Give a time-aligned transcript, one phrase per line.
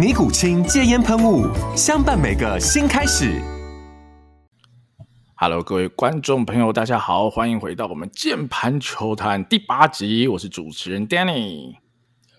[0.00, 1.44] 尼古清戒烟喷雾，
[1.76, 3.38] 相伴每个新开始。
[5.34, 10.26] Hello，各位观众朋友，大家好，欢迎回到我们键盘球探第八集。
[10.26, 11.74] 我是主持人 Danny，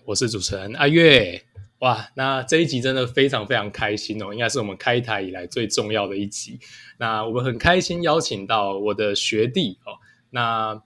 [0.04, 1.40] 我是主持人阿月。
[1.78, 6.58] 哇，那这一集真的非常非常开心哦，应该是我们开台以来最重要的一集。
[6.98, 9.94] 那我们很开心邀请到我的学弟哦，
[10.30, 10.82] 那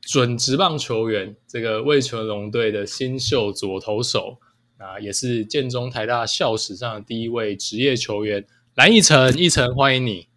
[0.00, 4.38] 准职棒球员，这个魏全龙队的新秀左投手。
[4.84, 10.28] 啊，也是建中台大校史上的第一位职业球员蓝翊诚，翊诚欢迎你。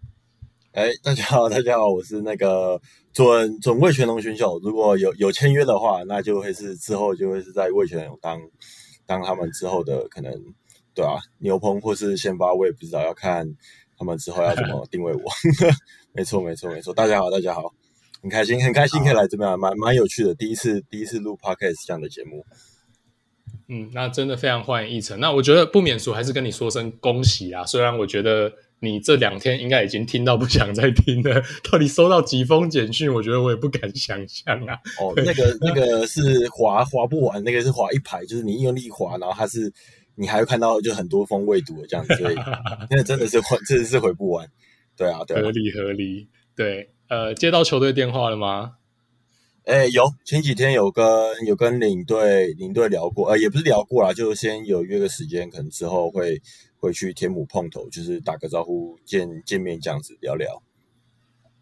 [0.71, 2.79] 哎，大家好，大家好，我是那个
[3.11, 8.39] 准准味全龙选手，如果有有签约的话，那就会是之后就会是在味全龙当
[9.05, 10.31] 当他们之后的可能，
[10.93, 13.45] 对啊，牛棚或是先发，我也不知道，要看
[13.97, 15.23] 他们之后要怎么定位我。
[16.13, 16.93] 没错，没错，没错。
[16.93, 17.73] 大家好，大家好，
[18.21, 22.45] 很开心，很开心可以来这边，蛮蛮有趣的，第一次第一次录 podcast 这样的节目。
[23.69, 25.19] 嗯，那真的非常欢迎奕晨。
[25.19, 27.65] 那我觉得不免俗，还是跟你说声恭喜啊！
[27.65, 34.75] 虽然我觉得你这两天应该已经听到不想再听了，到底收到几封简讯，我觉得我也不敢想象啊。
[35.01, 39.69] 哦，那个那个是滑滑不完，那个是滑一排，就是你用力滑，然后它是
[40.15, 42.35] 你还会看到就很多封未读的这样子，所以
[42.89, 44.47] 那真的是回，真的是回不完。
[44.95, 46.29] 对啊，对啊，合理合理。
[46.55, 48.75] 对，呃，接到球队电话了吗？
[49.67, 51.05] 哎，有前几天有跟
[51.45, 56.41] 有跟领队领队聊过，呃，也不是聊过啦，就先有约个时间，可能之后会
[56.79, 60.63] 会去天母碰头，就是打个招呼，见见面这样子聊聊。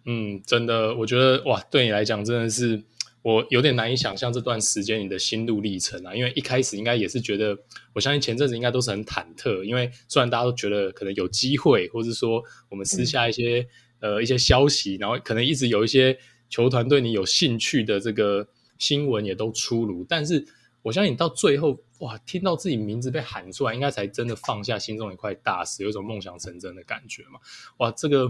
[0.05, 2.83] 嗯，真的，我觉得哇，对你来讲真的是
[3.23, 7.57] 我有点难以想象这段时间你的心路历程啊，因为一开始应该也是觉得，
[7.93, 13.67] 我相信前阵子应该都是很忐忑，因为虽然大家都觉得可能有机会，或是说我们私下一些、
[14.01, 16.15] 嗯、呃一些消息，然后可能一直有一些。
[16.49, 18.47] 球团对你有兴趣的这个
[18.77, 20.45] 新闻也都出炉，但是
[20.81, 27.39] 我相信你到最后哇，听到自己名字被喊出来，应该才真的放下心中一块大石，有一种梦想成真的感觉嘛？
[27.77, 28.29] 哇，这个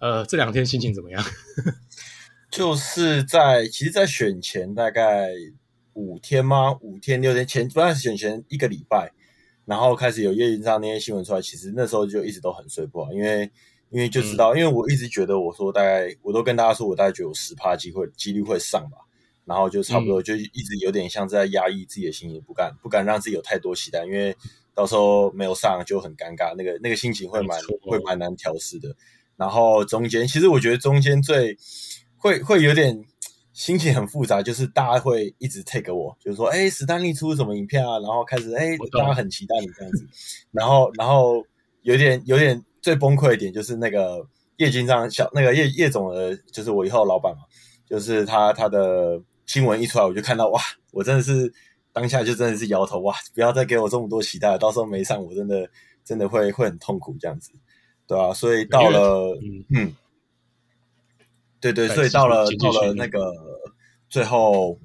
[0.00, 1.24] 呃，这两天心情怎么样？
[2.50, 5.30] 就是在其实，在选前大概
[5.94, 6.76] 五天吗？
[6.80, 9.12] 五天六天前，不然选前一个礼拜，
[9.64, 13.50] 然后开始有叶云章那些新闻出来，其实那时候就一直都很睡不好，因为。
[13.90, 18.98] 因为就知道，因为我一直觉得，我说大概，我都跟大家说，我大概觉得有十趴机会几率会上吧，
[19.44, 24.36] 然后就差不多就一直有点像在压抑自己的心情，不敢不敢让自己有太多期待，因为
[24.74, 28.94] 到时候没有上就很尴尬，那个那个心情会蛮会蛮难调试的。
[29.36, 31.58] 然后中间，其实我觉得中间最
[32.16, 33.04] 会会有点
[33.52, 37.98] 心情很复杂，就是大家会一直 take 我，就是说，哎，史丹利出什么影片啊？
[37.98, 40.06] 然后开始，哎，大家很期待你这样子，
[40.52, 41.44] 然后然后
[41.82, 42.64] 有点有点。
[42.80, 44.26] 最崩溃一点就是那个
[44.56, 47.42] 叶军章小那个叶叶总的，就是我以后的老板嘛，
[47.86, 50.60] 就是他他的新闻一出来，我就看到哇，
[50.92, 51.52] 我真的是
[51.92, 55.68] 当下就真的是摇头哇，不要再给我这么多期待了，到时候没上我真的
[56.04, 57.50] 真的会会很痛苦这样子，
[58.06, 58.32] 对吧、啊？
[58.32, 59.96] 所以到了嗯嗯，
[61.60, 63.32] 对对，所以到了到了那个
[64.08, 64.78] 最后。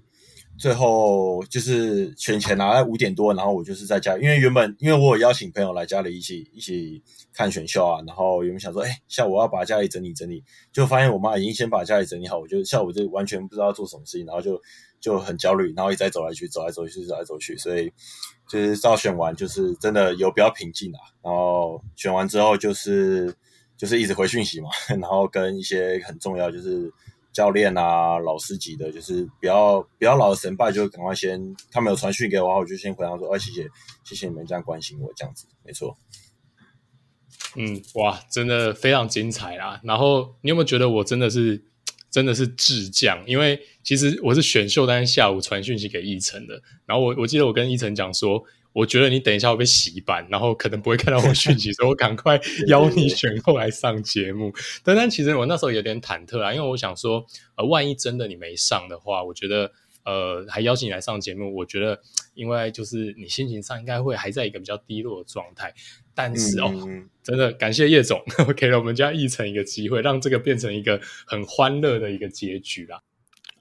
[0.57, 14.61] 最后就是选前拿了五点多，然后我就是在家，因为原本因为我有邀请朋友来家里一起一起看选秀啊，然后原本想说，哎，下午要把家里整理整理，就发现我妈已经先把家里整理好，我就下午就完全不知道做什么事情，然后就
[15.01, 17.91] 就很焦虑，然后一直在走来去，走来走去，走来走去，所以
[18.49, 23.35] 就是到选完就是真的有比较平静啊，然后选完之后就是
[23.75, 26.89] 就是一直回讯息嘛， 然后跟一些很重要就是。
[27.35, 33.67] 教练啊，老师级的，就是比较比较老的神拜，就赶快先他们有传讯给我，我就先回答说，哎，谢谢，
[34.05, 35.97] 谢谢你们这样关心我，这样子，没错。
[37.57, 39.81] 嗯，哇，真的非常精彩啦。
[39.83, 41.61] 然后你有没有觉得我真的是
[42.09, 43.21] 真的是智将？
[43.27, 46.61] 因为其实我是选秀，但是下午传讯息给奕晨的。
[46.85, 48.41] 然后我我记得我跟奕晨讲说，
[48.75, 54.53] 我觉得你等一下会被洗版，然后可能不会看到我讯息， 所以我赶快邀你选后来上节目。
[54.83, 57.25] 但但其实我那时候有点忐忑啊，因为我想说，
[57.55, 59.71] 呃，万一真的你没上的话，我觉得。
[60.05, 61.99] 呃，还邀请你来上节目，我觉得，
[62.35, 65.73] 因为就是你心情上应该会还在一个比较低落的状态，
[66.13, 66.71] 但是哦，
[67.25, 68.23] 真的感谢叶总
[68.55, 73.01] 给了我们家奕成一个机会，让这个变成一个很欢乐的一个结局啦。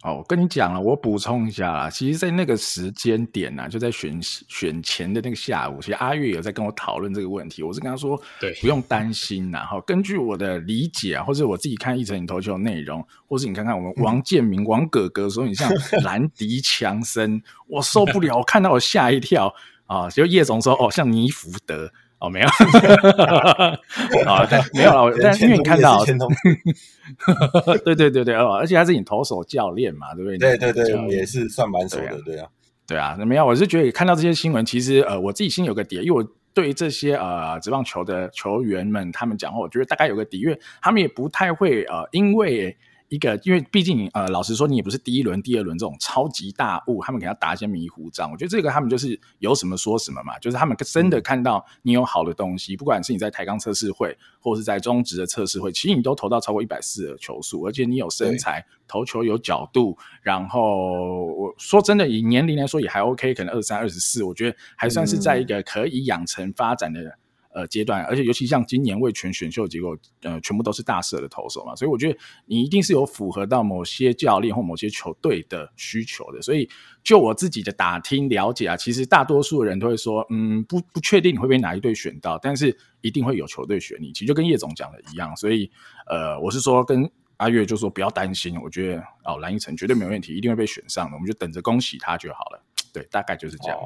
[0.04, 1.88] 哦，我跟你讲了，我补充一下啦。
[1.88, 7.62] 其实，在那个时间点呢、啊，就在选选前的那个下午，其实阿月有在跟我讨论这个问题。
[7.62, 9.60] 我是跟他说，对，不用担心呐。
[9.60, 15.72] 哈，根据我的理解啊，或者我自己看一成你投球的内容，或是你看看我们王建民、嗯、王哥哥说你像
[16.04, 19.54] 兰迪强森，我受不了，我看到我吓一跳
[19.86, 20.10] 啊！
[20.10, 21.90] 就叶总说，哦，像尼福德。
[22.24, 22.46] 哦，没有，
[24.26, 25.16] 啊，对，没有了。
[25.22, 26.02] 但因为你看到，
[27.84, 30.38] 对对对对哦，而且他是你投手教练嘛，对不对？
[30.38, 32.48] 对对对，也是算蛮熟的，对啊，
[32.86, 33.14] 对啊。
[33.18, 42.76] 那没有，我是觉得看到这些新闻，其实呃，我自己心里有个底，因为我对这些呃职棒球的球员们他们讲话，我觉得大概有个底，因为他们也不太会呃，因为。
[43.14, 48.30] 一个，因为毕竟呃，老实说，你也不是第一轮、第二轮这种超级大物，他们给他打一些迷糊仗。
[48.30, 67.18] 我觉得这个他们就是有什么说什么嘛，就是他们真的看到你有好的东西，不管是你在台钢测试会，或者是在中职的测试会，其实你都投到超过一百四的球速，而且你有身材，投球有角度，然后我说真的，以年龄来说也还 OK，可能二三、二十四，我觉得还算是在一个可以养成发展的。
[67.54, 76.42] 呃，阶段，而且尤其像今年味全选秀结果，呃，全部都是大社的投手嘛，所以我觉得你一定是有符合到某些教练或某些球队的需求的。
[76.42, 76.68] 所以
[77.04, 84.12] 就我自己的打听了解啊，其实大多数人都会说，嗯，不不确定你会被哪一队选到，但是一定会有球队选你。
[84.12, 85.70] 其实就跟叶总讲的一样，所以
[86.10, 92.64] 呃，我是说跟阿月就说不要担心，我觉得哦，蓝一成绝对没有问题，一定会被选上的，我们就等着恭喜他就好了。
[92.92, 93.78] 对，大概就是这样。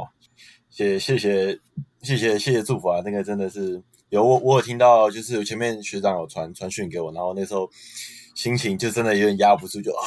[0.71, 1.59] 谢谢谢
[2.03, 3.01] 谢谢谢谢祝福啊！
[3.05, 7.69] 那个真的是有我我有听到，就是前面学长有传传讯给我，然后那时候
[8.35, 10.07] 心情就真的有点压不住，就啊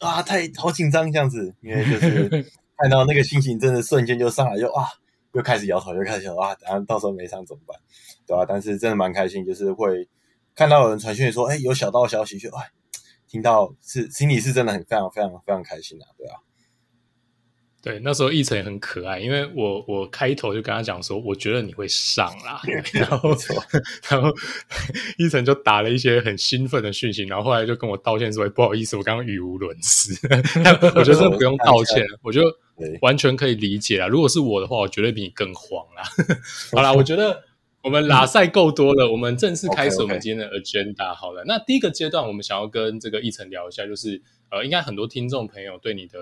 [0.00, 2.28] 啊太好紧张这样子，因为就是
[2.76, 4.86] 看到那个心情真的瞬间就上来，就啊
[5.34, 7.78] 又开始摇头，又开始想啊，然后到时候没上怎么办？
[8.26, 8.46] 对吧、啊？
[8.48, 10.08] 但是真的蛮开心，就是会
[10.54, 12.64] 看到有人传讯说，哎，有小道消息，就哎
[13.28, 16.40] 听到是心里是真的很非常非常非常开心啊，对啊。
[17.88, 22.60] 对，那时候奕成也很可爱，因为我我开头就跟他讲说，我觉得你会上啦，
[22.92, 23.30] 然后
[24.10, 24.28] 然后
[25.16, 30.14] 奕成就打了一些很兴奋的讯息，然后后来就跟我道歉说，不好意思，我刚刚语无伦次。
[30.94, 32.46] 我觉得不用道歉，我觉得
[33.00, 34.06] 完全可以理解啊。
[34.06, 36.02] 如果是我的话，我绝对比你更慌啦。
[36.76, 37.42] 好啦，我觉得
[37.82, 41.14] 我们拉赛够多了，我们正式开始我们今天的 agenda。
[41.14, 44.20] 好了，那第一个阶段，我们想要跟这个奕成聊一下，就是
[44.50, 46.18] 呃，应该很多听众朋友对你的。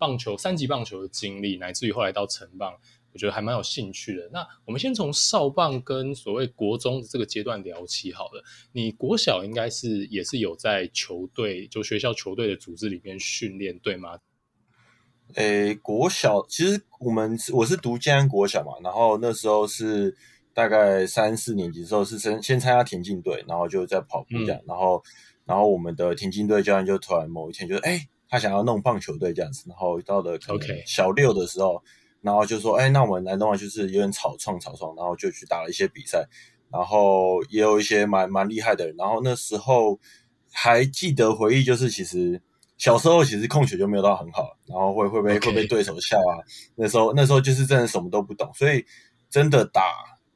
[0.00, 2.72] 棒球三级棒球的经历，乃至于后来到成棒，
[3.12, 4.30] 我觉得还蛮有兴趣的。
[4.32, 8.42] 那我们先从少棒跟所谓国中的这个阶段聊起好了。
[8.72, 14.18] 你国小应该是也是有在球队，就学校球队的组织里面训练，对吗？
[15.34, 20.16] 诶、欸，国小其实我们我是读建安国小嘛，然后那时候是
[20.54, 25.02] 大概三四年级的时候是先先参加田径队，然后就在跑步这样，嗯、然后
[25.44, 27.98] 然后我们的田径队教练就突然某一天就诶。
[27.98, 31.82] 欸他想要弄棒球队这样子，然后到了可能小六的时候.
[32.22, 36.22] 然后就说：“哎，那我们来弄啊，就是有点草创草创，然后就去打了一些比赛，
[36.70, 38.94] 然后也有一些蛮蛮厉害的人。
[38.98, 39.98] 然后那时候
[40.52, 42.38] 还记得回忆，就是其实
[42.76, 46.44] 小时候其实控球就没有到很好，然后会会被.会被对手笑啊。
[46.74, 48.84] 那时候那时候就是真的什么都不懂，所以
[49.30, 49.80] 真的打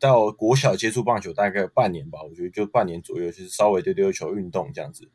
[0.01, 5.07] 到国小接触棒球大概半年吧，我觉得就半年左右，就是稍微丢丢球运动这样子。”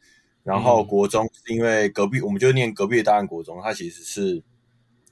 [0.44, 4.42] 然后国中是因为隔壁，我们就念隔壁的大安国中，它其实是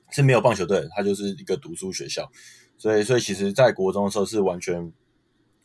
[0.09, 2.27] 是没有棒球队的，它就是一个读书学校，
[2.77, 4.91] 所以所以其实，在国中的时候是完全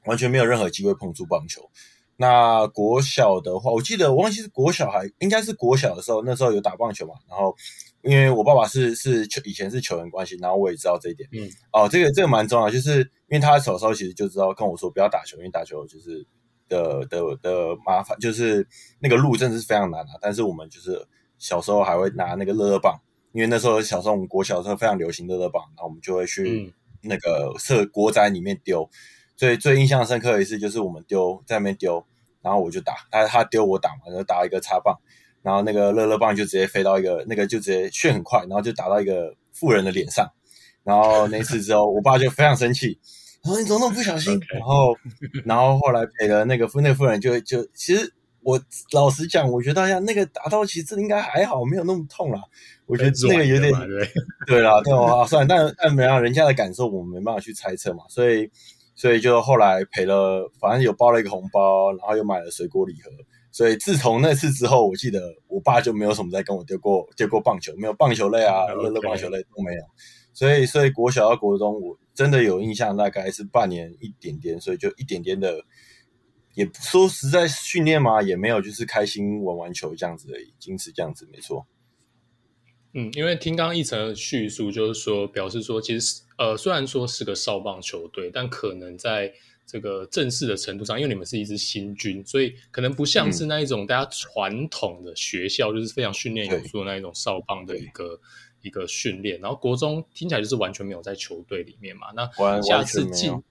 [0.05, 1.71] 完全没有任何机会碰触棒球。
[2.17, 7.15] 那国小的话，我记得我忘记是国小还应该是国小的时候，那时候有打棒球嘛。
[7.29, 7.57] 然后
[8.03, 11.29] 因为我爸爸是是球以前是球员关系，然后我也知道这一点。
[11.33, 16.27] 嗯，哦，这个这个蛮重要，就是因为他小时候其实就知道跟我说不要打球，因为打球就是。
[16.73, 18.67] 的的的麻烦就是
[19.01, 21.07] 那个路真的是非常难啊，但是我们就是
[21.39, 22.99] 小时候还会拿那个乐乐棒，
[23.33, 28.89] 因为那时候小时候我们国小的时候非常流行乐乐棒，然后我们就会去那个社国宅里面丢。
[29.37, 32.05] 最最印象深刻的一次就是我们丢在那边丢，
[32.43, 34.97] 然后我就打，他他丢我打嘛，就打一个插棒，
[35.43, 40.31] 然后那个乐乐棒就直接飞到一个那个就直接旋很快，然后就打到一个富人的脸上，
[40.85, 43.01] 然后那次之后我爸就非常生气。
[43.45, 44.97] 然后你怎么那么不小心 然后，
[45.45, 48.61] 然后后来赔了那个夫那个妇人就就其实我
[48.93, 52.41] 老实讲，我觉得大家那个打到其实应该还好，没有那么痛啦。
[52.87, 54.09] 我觉得那个有点对，
[54.47, 58.05] 对啦，对啊，算了，但但没让人家的感受，我们没办法去猜测嘛。
[58.09, 58.51] 所以，
[58.95, 63.11] 所以就后来赔了，反正有包了一个红包，然后又买了水果礼盒。
[63.51, 69.83] 所以自从那次之后，我记得我爸就没有什么再跟我丢过丢过棒球，没有棒球类啊，乐乐棒球类都没有。
[70.33, 75.65] 所以，所以国小到国中，我真的有印象，大概是半年一点点，所以就一点点的。
[76.55, 81.67] 也不说实在训练嘛，也没有，就是开心玩玩球这样子而已，仅此这样子，没错。
[82.93, 89.33] 嗯，因为听刚刚奕成的叙述，就是说表示说，其实呃，虽然说是个少棒球队，但可能在
[89.65, 98.21] 这个正式的程度上，因为你们是一支新军，所以可能不像是那一种大家传统的学校，嗯、就是非常训练有素的那一种少棒的一个
[98.63, 99.39] 一个训练。
[99.41, 103.43] 然后国中听起来就是完全没有在球队里面嘛，那下次进。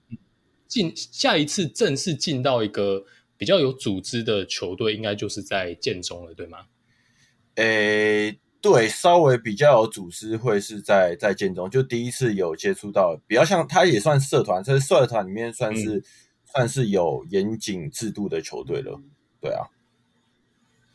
[0.68, 3.04] 进下一次正式进到一个
[3.36, 6.60] 比较有组织的球队，应该就是在建中了，对吗？
[7.56, 16.02] 诶、欸，对，稍微比较有组织会是在在建中，就第一次有接触到，比较像他也算社团，这是社团里面算是、嗯、
[16.46, 18.98] 算是有严谨制度的球队了，
[19.42, 19.66] 对啊。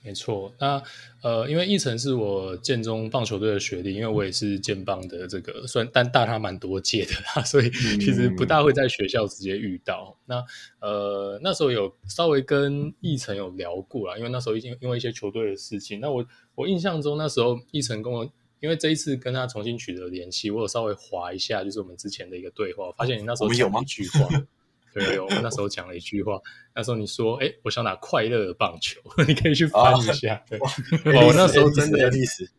[0.07, 0.81] 没错，那
[1.21, 10.17] 呃，因为奕成是我建中棒球队的学弟，因为我也是建棒的这个，算但大他蛮多届的啦，所以其实不大会在学校直接遇到。
[10.27, 10.39] 嗯、
[10.79, 15.99] 那呃，那时候有稍微跟奕成有聊过啦，因为那时候已经因为一些球队的事情。
[15.99, 18.23] 那我我印象中那时候奕成跟我，
[18.61, 24.29] 因为这一次跟他重新取得联系，我有稍微划一下，就是我们之前的一个对话，发现你那时候有一句话。
[25.05, 26.39] 对，有，我那时候讲了一句话。
[26.75, 28.99] 那时候你说：“哎，我想打快乐的棒球。
[29.27, 30.43] ”你可以去翻一下。
[31.03, 32.49] 我那时候真的历史，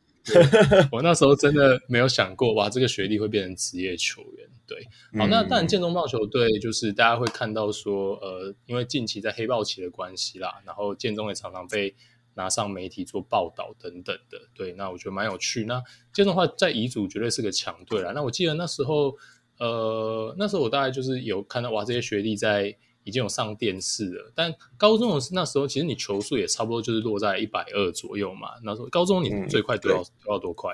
[0.93, 4.49] 我那时候真的没有想过，哇，这个学历会变成职业球员。
[4.67, 4.87] 对，
[5.19, 11.95] 好，那当然建中棒球队就是大家会看到说，呃，因为近期在黑豹旗的关系啦，然后建中也常常被
[12.35, 14.39] 拿上媒体做报道等等的。
[14.55, 15.65] 对，那我觉得蛮有趣。
[15.65, 18.13] 那建中的话，在乙组绝对是个强队啦。
[18.15, 19.17] 那我记得那时候。
[19.59, 24.33] 呃，那时候我大概就是有看到哇，这些学弟在已经有上电视了。
[24.35, 28.51] 但高中的那时候，其实你球速也差不多就是落在一百二左右嘛。
[28.63, 30.73] 那时候高中你最快丢到丢到多快？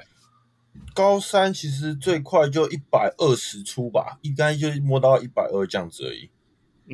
[0.92, 6.28] 高三其实最快就一百二十出吧，应该就摸到一百二这样子而已。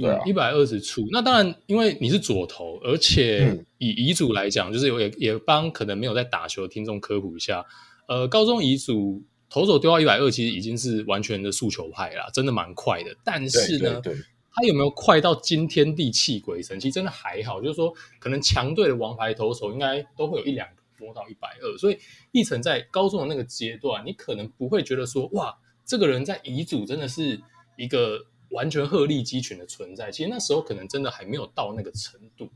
[0.01, 1.09] 对啊，一百二十出。
[1.11, 7.65] 那当然，因为你是左投，而且以乙组来讲，就是也也帮可能没有在打球的听众科普一下。
[8.07, 9.25] 呃，高中乙组。
[9.51, 13.15] 投手丢到一百二，其实已经是完全的速球派啦，真的蛮快的。
[13.25, 14.01] 但是呢，
[14.53, 16.79] 他有没有快到惊天地泣鬼神？
[16.79, 21.77] 其实真的还好，就是说，可能强队的王牌投手应该都会有一两个摸到一百二。
[21.79, 21.99] 所以，
[22.31, 27.41] 一成在高中的那个阶段，你可能不会觉得说，哇，这个人在乙组真的是
[27.77, 30.13] 一个完全鹤立鸡群的存在。
[30.13, 32.49] 其实那时候可能真的还没有到那个程度。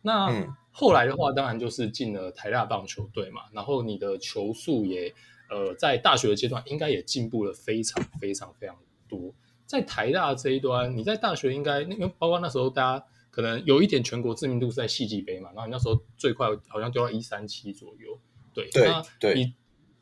[0.00, 5.14] 那、嗯、后来的话，当然就是进了台大棒球队嘛，然后你的球速也。
[5.52, 8.74] 呃，在大学的阶段，应该也进步了非常非常非常
[9.06, 9.34] 多。
[9.66, 18.18] 在台大这一端，你在大学应该，因为包括那时候大家可能有一点全国知名度是在戏剧杯嘛，然后你那时候最快好像丢到一三七左右。
[18.54, 19.54] 对，对那对你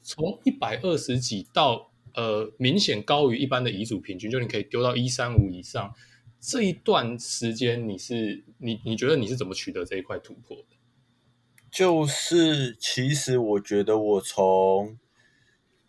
[0.02, 5.92] 从一百二十几到呃明显高于一般的遗嘱平均，就你可以丢到一三五以上。
[6.40, 10.76] 这一段时间，你是你你觉得你是怎么取得这一块突破的？
[11.70, 14.98] 就是其实我觉得我从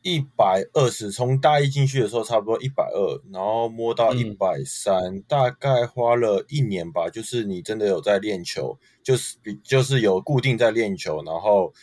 [0.04, 7.10] 一百二十，从大一进去的时候差不多一百二，然后摸到一百三，大概花了一年吧。
[7.10, 11.74] 就是你真的有在练球，就是比就是有固定在练球，然后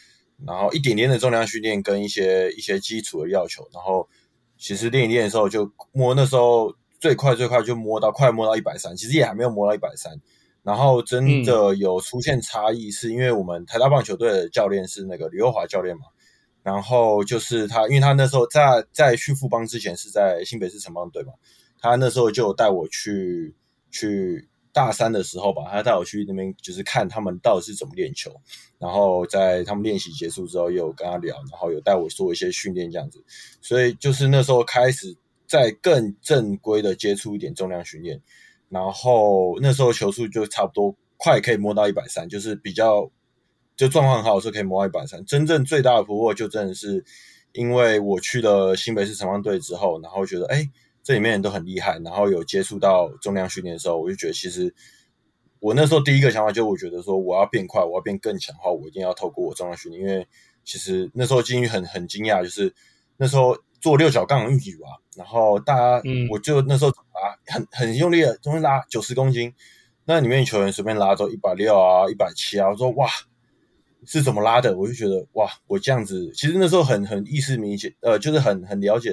[0.44, 4.08] 然后一点点的重量训练跟一些一些基础的要求，然后
[4.56, 10.20] 其实练一练的时候就摸，那时候最快最快就摸到快摸到一百三，其实也还没有摸到一百三。
[10.64, 16.02] 然后真的有出现差异，是因为我们台大棒球队的教练是那个刘华教练嘛。
[16.62, 21.32] 然后就是他，因为他那时候在在去富邦之前是在新北市城邦队嘛，
[21.80, 23.54] 他那时候就带我去
[23.90, 28.30] 去大三的时候吧，他带我去那边就是看他们到底是怎么练球，
[28.78, 33.24] 然后在他们练习结束之后，又跟他聊，然后有带我做一些训练这样子，
[33.62, 38.20] 所以就是那时候开始在更正规的接触一点重量训练，
[38.68, 43.10] 然后那时候球速就差不多快可以摸到一百三，就是比较。
[43.78, 47.04] 就状况很好的时候可以摸到一百三，真正最大的突破就真的是
[47.52, 50.70] 因为我去了新北市城棒队之后，然后觉得哎、欸，
[51.04, 54.74] 这里面人都很厉害，然后有接触到重量训练的时候，我就觉得其实
[55.60, 60.26] 我那时候第一个想法就我觉得说我要变快，我要变更强的话，我一定要透过我重量训练，因为
[60.64, 62.74] 其实那时候金鱼很很惊讶，就是
[63.16, 69.54] 那时候做六角杠运举吧，然后大家、嗯、我就那时候啊很很用力的，总是拉九十公斤。
[70.04, 72.70] 那里面球员随便拉都一百六啊，一百七啊。
[72.70, 73.06] 我说哇，
[74.06, 74.76] 是怎么拉的？
[74.76, 79.12] 我就觉得哇，我这样子其实那时候很很意识明显，呃，就是很很了解，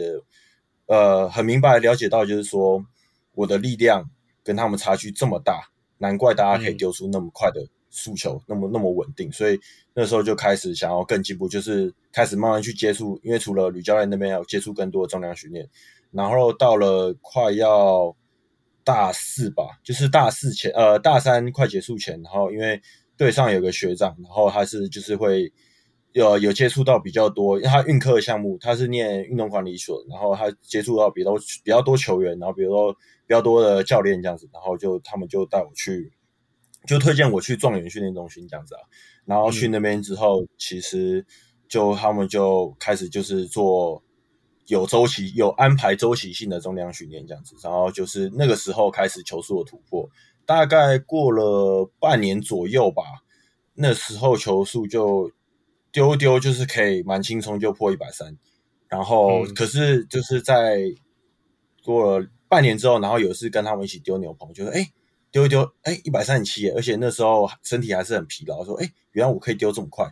[0.87, 2.85] 呃，很明白了解到，就是说
[3.33, 4.09] 我的力量
[4.43, 5.61] 跟他们差距这么大，
[5.97, 9.31] 难怪大家可以丢出那么快的速球，嗯、那么那么稳定。
[9.31, 9.59] 所以
[9.93, 15.67] 那时候就开始想要更进步，就是开始慢慢去接触，因为除了吕教练那边要接触更多的重量训练。
[16.11, 18.15] 然后到了快要
[18.85, 22.81] 大四吧，就是大四前，呃，大三快结束前，然后因为
[23.17, 25.51] 队上有个学长，然后他是就是会
[26.13, 36.11] 有有接触到比较多，因为他运科的项目，他是念运动管理所，然后他接触到比较比较多球员，然后比如说比较多的教练这样子，然后就他们就带我去，
[36.87, 38.81] 就推荐我去状元训练中心这样子啊，
[39.25, 41.25] 然后去那边之后，嗯、其实
[41.67, 44.01] 就他们就开始就是做。
[44.67, 50.09] 有周期、有安排周期性的重量训练这样子，然后就是那个时候开始球速的突破，
[50.45, 53.03] 大概过了半年左右吧，
[53.73, 55.31] 那时候球速就
[55.91, 58.37] 丢丢就是可以蛮轻松就破一百三，
[58.87, 60.79] 然后可是就是在
[61.83, 64.87] 过了半年之后，然后有一次跟他们一起丢牛棚，就是哎
[65.31, 70.05] 丢一丢哎一百三十七，而且那时候身体还是很疲劳，说哎原来我可以丢这么快。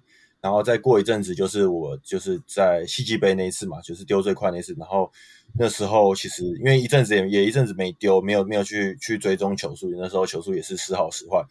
[0.44, 4.76] 然后再过一阵子，就是我就是在西季杯那一次嘛，就是丢最快那次。
[4.78, 5.10] 然后
[5.58, 11.42] 那时候其实因为一阵子也也一阵子没丢，没有没有去去追踪球速，那时候球速也是时好时坏，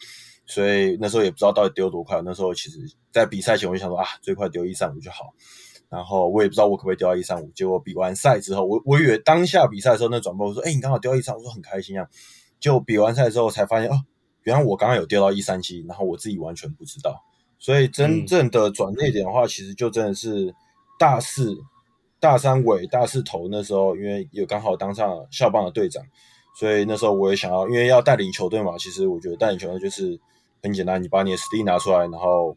[0.44, 2.20] 所以那时候也不知道到底丢多快。
[2.22, 2.80] 那时候其实，
[3.10, 5.32] 在比赛前我就想说啊，最快丢一三五就好。
[5.88, 7.50] 然后我也不知道我可不可以丢到一三五。
[7.54, 12.06] 结果比完赛之后，我我以为当下比赛的时候那转播说，哎，你刚好丢一三五，我说很开心啊。
[12.60, 13.94] 就比完赛之后才发现，哦，
[14.42, 17.24] 原来我刚刚有丢到一三七，然后我自己完全不知道。
[17.62, 20.52] 所以真正的转捩点的话，其实就真的是
[20.98, 21.56] 大四、
[22.18, 26.04] 大三尾、大四头那时候，因为有刚好当上校棒的队长，
[26.58, 28.76] 所以那时候我也想要，因为要带领球队嘛。
[28.78, 30.18] 其实我觉得带领球队就是
[30.60, 32.56] 很简单，你把你的实力拿出来，然后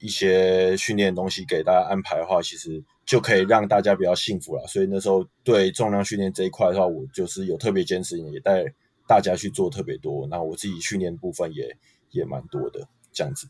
[0.00, 4.66] 一些训练东西给大家安排的话，其实就可以让大家比较幸福了。
[4.66, 8.64] 所以那时候对重量训练这一块的话，我就是有特别坚持，也带
[9.06, 10.26] 大家去做特别多。
[10.26, 11.76] 然后我自己训练部分也
[12.10, 13.46] 也蛮多的，这样子。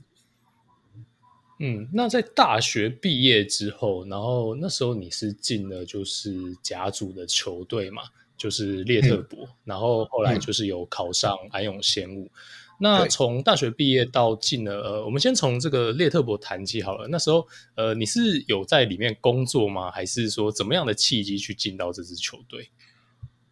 [1.62, 8.02] 嗯，那在大学毕业之后，然后那时候你是进了就是甲组的球队嘛，
[8.34, 12.24] 就是列特博，嗯、然后后来就是有考上安永鲜物。
[12.24, 12.30] 嗯、
[12.80, 17.06] 那从大学毕业到进了，呃，我们先从这个列特博谈起好了。
[17.08, 19.90] 那时候，呃，你是有在里面工作吗？
[19.90, 22.70] 还是说怎么样的契机去进到这支球队？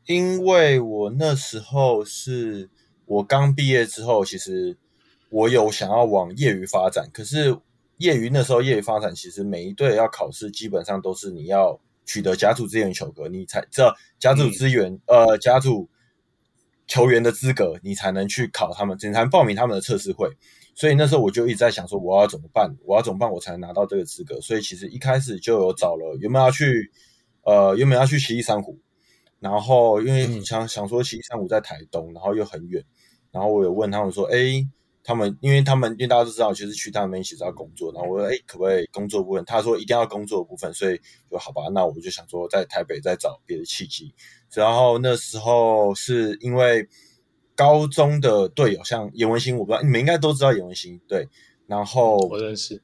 [0.07, 2.71] 因为我那时候是
[3.05, 4.79] 我刚毕业之后，其实
[5.29, 7.55] 我有想要往业余发展，可是。
[7.99, 15.89] 业余那时候，业余发展其实每一队要考试，基本上都是你要取得甲组资源球格，你才这甲组资源、嗯、呃甲组
[16.87, 20.31] 球员的资格，你才能去考他们，你才能报名他们的测试会。
[20.75, 22.75] 所以那时候我就一直在想说，我要怎么办？
[22.85, 23.31] 我要怎么办？
[23.31, 24.41] 我才能拿到这个资格？
[24.41, 26.91] 所以其实一开始就有找了，原本要去
[27.43, 28.79] 呃原本要去奇异珊瑚，
[29.41, 32.85] 然后因为想、嗯、想说奇异珊瑚在台东，然后又很远，
[33.33, 34.67] 然后我有问他们说，哎。
[35.09, 37.90] 他们，因为他们，因为大家都知道，就是去他们一起找工作。
[37.94, 39.42] 然后我说，哎，可不可以工作部分？
[39.47, 41.62] 他说一定要工作部分，所以就好吧。
[41.73, 44.12] 那我就想说，在台北再找别的契机。
[44.53, 46.87] 然后那时候是因为
[47.57, 51.27] 高中的队友，像颜文兴，我不知道你们应该都知道颜文兴，对。
[51.66, 52.83] 然后我认识，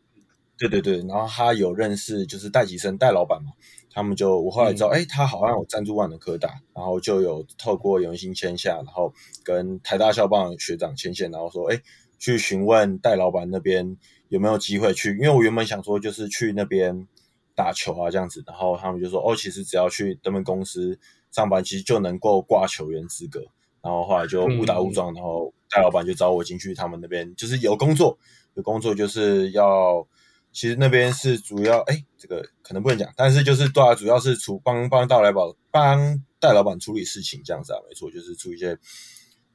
[0.56, 1.00] 对对对。
[1.00, 3.52] 然后他有认识，就是戴吉生戴老板嘛。
[3.92, 9.12] 他们就我后来知道，哎、嗯，他好像有赞助万能科大，然后就有透过严文兴签下，然后
[9.44, 11.82] 跟台大校棒学长牵线，然后说，哎。
[12.24, 13.98] 去询问戴老板那边
[14.30, 17.06] 有没有机会去，因为我原本想说就是去那边
[17.54, 20.98] 打球啊这样子，然后他们就说哦，其实只要去他们公司
[21.30, 23.44] 上班，其实就能够挂球员资格。
[23.82, 28.18] 然后后来就误打误撞，然后戴老板就找我进去他们那边，就是有工作，
[28.54, 30.08] 有工作就是要，
[30.52, 38.78] 其实那边是主要，哎，这个可能不能讲，但是就是对啊，主要是处帮帮戴老板帮戴老板处理事情这样子啊，没错，就是出一些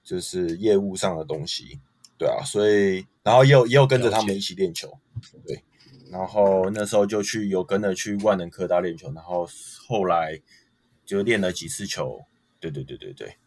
[0.04, 1.80] 就是业务上的东西。
[2.20, 4.92] 对啊，所以然后也有也有跟着他们一起练球，
[5.48, 5.64] 对，
[6.12, 9.48] 然后那时候就去有跟着去万能科大练球，然后
[9.88, 10.40] 后来
[11.06, 12.20] 就练了几次球，
[12.60, 13.38] 对对对对对，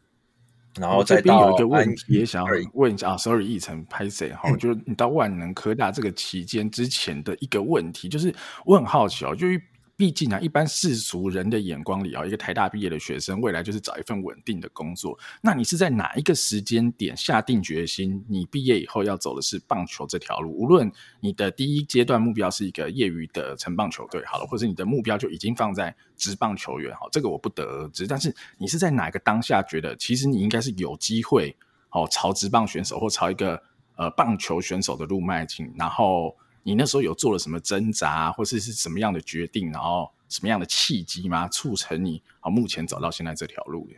[0.80, 4.50] 然后再到这边有一个问题也想要问一下啊，sorry，奕成拍谁哈？
[4.56, 9.46] 就是你到万能科大这个期间之前的一个问题，就是我很好奇哦，就。
[9.94, 15.16] 毕竟啊，一般世俗人的眼光里啊，一个台大毕业的学生，未来就是找一份稳定的工作。
[15.40, 20.50] 那你是在哪一个时间点下定决心，你毕业以后要走的是棒球这条路？
[20.50, 28.06] 无论你的第一阶段目标是一个业余的成棒球队，好了，或者你的目标就已经放在职棒球员，好，这个我不得而知。
[28.06, 31.54] 但是你是在哪一个当下觉得，其实你应该是有机会
[31.90, 33.62] 哦朝职棒选手或朝一个
[33.96, 35.72] 呃棒球选手的路迈进？
[35.76, 41.48] 然后你那时候有做了什么挣扎，或是是什么样的决定，然后什么样的契机吗？
[41.48, 43.94] 促成你啊目前走到现在这条路的？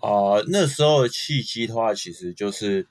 [0.00, 2.86] 啊、呃，那时候的契机的话，其实就是，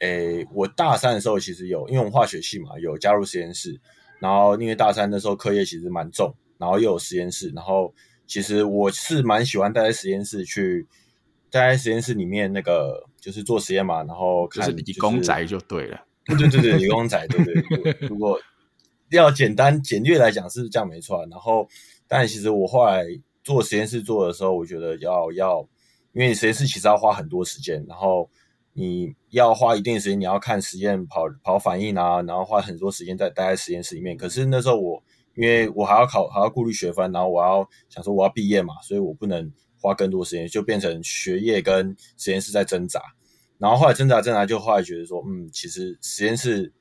[0.00, 3.80] 诶，我大三的时候其实有，因为我们化学系嘛，有加入实验室。
[4.18, 7.94] 然后因为大三那时候课业其实蛮重，然后又有实验室，然后
[8.26, 10.86] 其实我是蛮喜欢待在实验室去，
[11.50, 18.08] 待在实验室里面那个就是做实验嘛，然后看、就是、就是理工宅就对了，对对对对，理工仔对对对。
[18.08, 18.40] 如果
[19.10, 21.26] 要简单简略来讲是这样没错。
[21.30, 21.68] 然后，
[22.08, 23.04] 但其实我后来
[23.44, 25.68] 做实验室做的时候，我觉得要要。
[26.12, 28.30] 因为实验室其实要花很多时间，然后
[28.72, 34.16] 你要花一定时间，你要看实验跑跑反应啊，然后花很多时间在待在实验室里面。
[34.16, 35.02] 可是那时候我，
[35.34, 42.98] 因为我还要考，还要顾虑学分，然后我要想说我要毕业嘛，所以我不能花更多时间，就变成学业跟实验室在挣扎。
[43.58, 46.72] 然后后来挣扎挣扎，就后来觉得说，嗯，其实实验室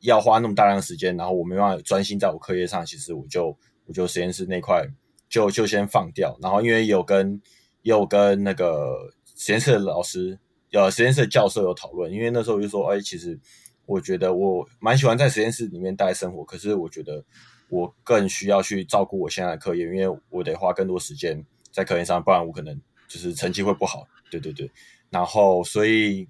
[0.00, 4.84] 要花那么大量时间，然后我没办法专心在我课业上，其实我就我就实验室那块
[5.28, 6.36] 就就先放掉。
[6.42, 7.40] 然后因为有跟
[7.82, 10.38] 有跟那个实验室的老师，
[10.72, 13.38] 呃，实验室的教授有讨论，因为那时候我就说，哎，其实
[13.86, 17.24] 我觉得我蛮喜欢在实验室里面待生活，可是我觉得
[17.70, 22.78] 我更需要去照顾我现在的课业，因为我得花更多时间在课业上，不然我可能
[23.08, 24.06] 就是成绩会不好。
[24.30, 24.70] 对对对，
[25.10, 26.28] 然后所以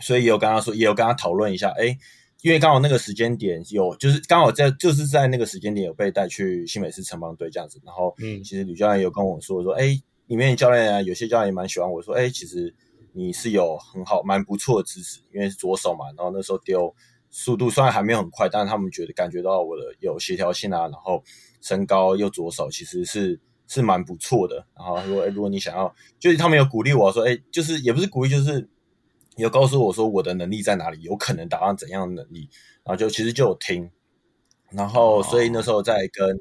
[0.00, 1.96] 所以也有跟他说，也有跟他讨论一下，哎，
[2.42, 10.00] 因为刚好那个时间点有，就是刚好在就是在那个时间点有被带去新美式城邦队这样子，然后嗯，其实吕教练有跟我说说，哎。
[10.28, 12.74] 里面教练啊，有些教练也蛮喜欢我说，哎，其实
[13.12, 16.06] 你是有很好、蛮不错的姿势，因为是左手嘛。
[16.16, 16.94] 然后那时候丢
[17.28, 21.22] 速度虽然还没有很快，但是他们觉得感觉到我的有协调性啊，然后
[21.60, 23.38] 身高又左手，其实是
[23.72, 24.66] 是蛮不错的。
[24.76, 28.68] 然后他说，哎，如果你想要，就是他们有鼓励我说，哎，就是也不是鼓励，就是
[29.36, 32.48] 有告诉我说我的能力在哪里，有可能达到怎样的能力。
[32.84, 33.90] 然后就其实就有听，
[34.70, 36.38] 然后所以那时候在跟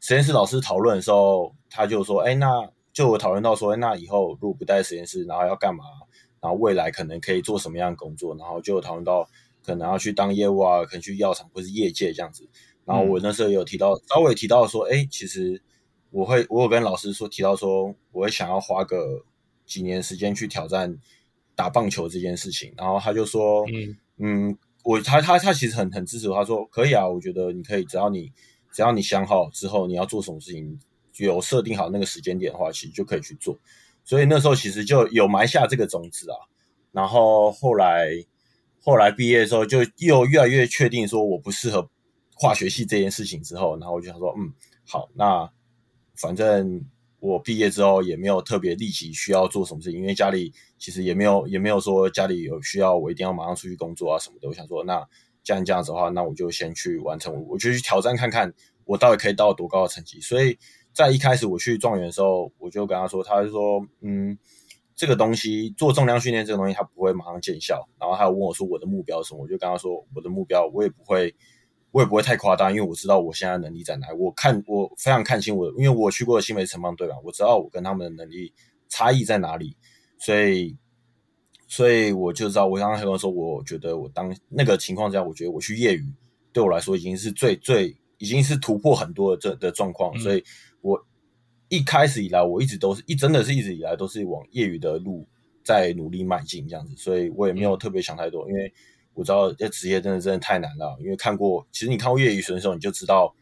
[0.00, 2.70] 实验室老师讨论的时候，他就说，哎，那。
[2.92, 5.84] 就我讨论到说，那以后如果不待实验室，然后要干嘛？
[6.40, 8.34] 然后未来可能可以做什么样的工作？
[8.36, 9.26] 然后就讨论到
[9.64, 12.48] 可能要去当业务啊，可能去药厂或是业界这样子。
[12.84, 15.62] 然后我那时候有提到，嗯、稍微提到说，哎，其实
[16.10, 19.24] 我会，我有跟老师说提到说，我会想要花个
[19.66, 20.96] 几年时间去挑战
[21.54, 22.72] 打棒球这件事情。
[22.76, 28.32] 然后他就说，嗯嗯，我他他他其实很很支持我，他说可以啊，我觉得你可以，只要你
[28.72, 30.78] 只要你想好之后你要做什么事情。
[31.18, 33.58] 有设定好那个时间点的话，其实就可以去做。
[34.04, 36.36] 所以那时候其实就有埋下这个种子啊。
[36.92, 38.08] 然后后来
[38.80, 41.86] 后来毕业的时候，就又越来越确定说我不适合
[42.34, 44.50] 化学系这件事情之后，然后我就想说，嗯，
[44.88, 45.46] 好，那
[46.20, 46.84] 反正
[47.18, 54.48] 我毕业之后也没有特别立即需要做什么事情，因为家里其实也没有也没有说家里有需要我一定要马上出去工作啊什么的。
[54.48, 55.00] 我想说，那
[55.42, 58.52] 既然这样子的话，那我就先去完成，我就去挑战看看
[58.84, 60.20] 我到底可以到多高的成绩。
[60.20, 60.58] 所以。
[60.92, 64.36] 在一开始我去状元的时候，我就跟他说，他就说，嗯，
[64.96, 67.88] 这个东西做重量训练这个东西，他不会马上见效。
[67.96, 69.40] 然后他又问我说，我的目标是什么？
[69.40, 71.32] 我就跟他说，我的目标我也不会，
[71.92, 74.16] 我也不会太夸大，因为我知道我现在能力在哪里。
[74.18, 78.52] 我看我非常看清我，因为我去过新北城邦队吧，我知道我跟他们的能力
[78.88, 79.76] 差异在哪里，
[80.18, 80.76] 所以，
[81.66, 86.04] 所以我就知道，我刚刚跟他说，我觉得我当那个情况下，我觉得我去业余
[86.52, 90.42] 对我来说已经是最最已经是突破很多的这的状况，所以。
[90.82, 90.98] 我
[91.68, 95.28] 一开始以来，我一直都是一真的是一直以来都是往业余的路
[95.62, 98.72] 在努力迈进这样子，所以我也没有特别想太多，因为
[99.14, 100.96] 我知道这职业真的真的太难了。
[101.00, 103.34] 因为看过，其实你看过业余选手，你就知道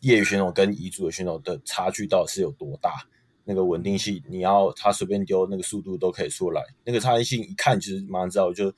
[0.00, 3.06] 业余选手跟乙组的选手的差距到底是有多大。
[3.48, 8.72] 那个稳定性，你要他随便丢那个速度都可以出来，那个差异性一看其实马上知道，就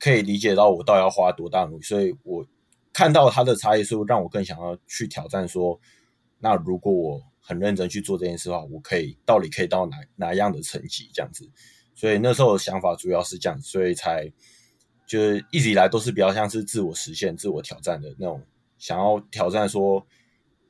[0.00, 1.82] 可以理解到我到底要花多大努力。
[1.84, 2.44] 所以我
[2.92, 5.78] 看到他的差异，是让我更想要去挑战说。
[6.40, 11.48] 那如果我很认真去做这件事的话，我可以到底可以到哪哪样的成绩这样子？
[11.94, 14.32] 所以那时候的想法主要是这样，所以才
[15.10, 18.40] 就是一直以来都是比较像是自我实现、自我挑战的那种，
[18.78, 20.06] 想要挑战说，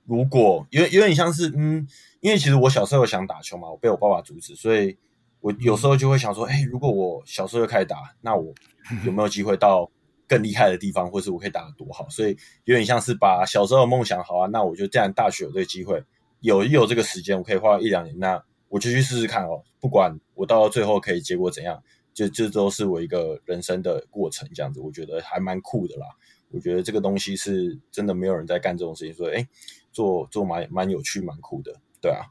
[0.06, 1.86] 如果因为有点像是嗯，
[2.20, 4.96] 因为其实我小时候有想打球嘛，我被我爸爸阻止，所以
[5.40, 8.54] 我有时候就会想说，哎，如果我小时候就开始打，那我
[9.04, 9.90] 有没有机会到？
[10.30, 16.00] 更厉害的地方，或是我可以打得多好，所以有点像是把小时候的梦想，好啊，那我就既然大学有这个机会，
[16.38, 19.60] 有一有这个时间，我可以花一两年，那我就去试试看哦。
[19.80, 26.06] 不管我到最后可以结果怎样，就这都是我一个人生的过程，这样子，我觉得还蛮酷的啦。
[26.50, 29.48] 我觉得这个东西是真的没有人在干这种事情，所以哎，
[29.92, 32.26] 做做蛮蛮有趣，蛮酷的，对啊。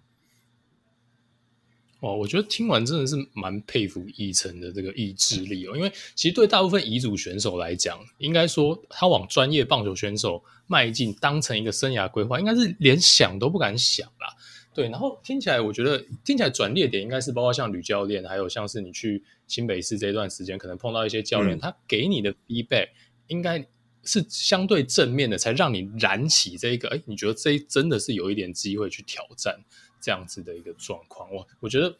[2.01, 14.33] 哦，我觉得听完真的是蛮佩服奕成的这个意志力哦，因为其实对大部分乙组选手来讲，应该说他往专业棒球选手迈进，当成一个生涯规划，应该是连想都不敢想啦。
[14.73, 22.89] 对，然后听起来，我觉得听起来转捩点应该是包括像吕教练，还有像是你去新北市这段时间，可能碰到一些教练，嗯、他给你的 feedback
[23.27, 23.67] 应该
[24.03, 29.59] 是相对正面的，才让你燃起这一个，哎，你觉得这真的是有一点机会去挑战
[29.99, 31.29] 这样子的一个状况。
[31.33, 31.93] 我我觉得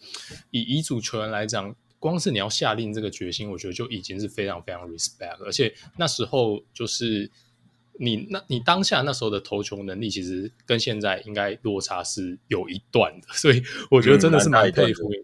[0.52, 7.30] 以乙组球员来讲，光是你要下定这个决心，我觉得就已经是非常非常 respect，而且那时候就是。
[8.02, 15.18] 你那，你当下那时候的投球能力，其实跟现在应该落差是有一段的，所以我觉得真的是蛮佩服你。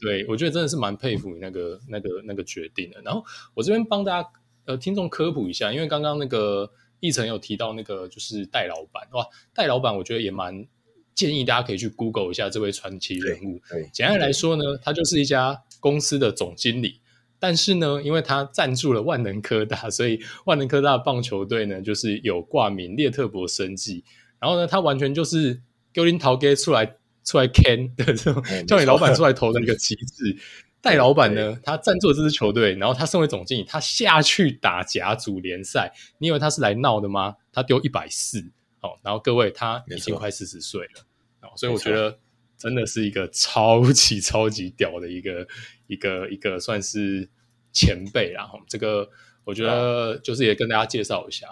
[0.00, 3.02] 对，我觉得真的是蛮佩服你那个、那个、那个决定的。
[3.02, 4.28] 然后我这边帮大家
[4.66, 10.66] 呃听众科普一下，因为刚刚那个奕成有提到那个就是戴老板哇，戴老板我觉得也蛮
[11.14, 13.60] 建议大家可以去 Google 一下这位传奇人物。
[13.92, 17.00] 简单来说呢，他就是一家公司的总经理。
[17.42, 24.04] 但是呢，因为他赞助了万能科大， 所以万能科大棒球队呢，就是有挂名列特伯生计。
[24.38, 25.60] 然后呢，他完全就是
[25.92, 26.86] 丢林桃给出来
[27.24, 30.36] 出来 can 的这种，叫你老板出来投的一个旗帜。
[30.80, 37.34] 戴老板呢，他赞助了这支球队，然后他身为总经理，他下去打甲组联赛，你以为他是来闹的吗？
[37.52, 38.38] 他丢一百四，
[38.82, 41.02] 哦，然后各位他已经快四十岁了，
[41.40, 42.16] 哦，所以我觉得。
[42.62, 45.48] 真的是一个超级超级屌的一个
[45.88, 47.28] 一个一个算是
[47.72, 49.10] 前辈啦，这个
[49.42, 51.48] 我觉得就是也跟大家介绍一下。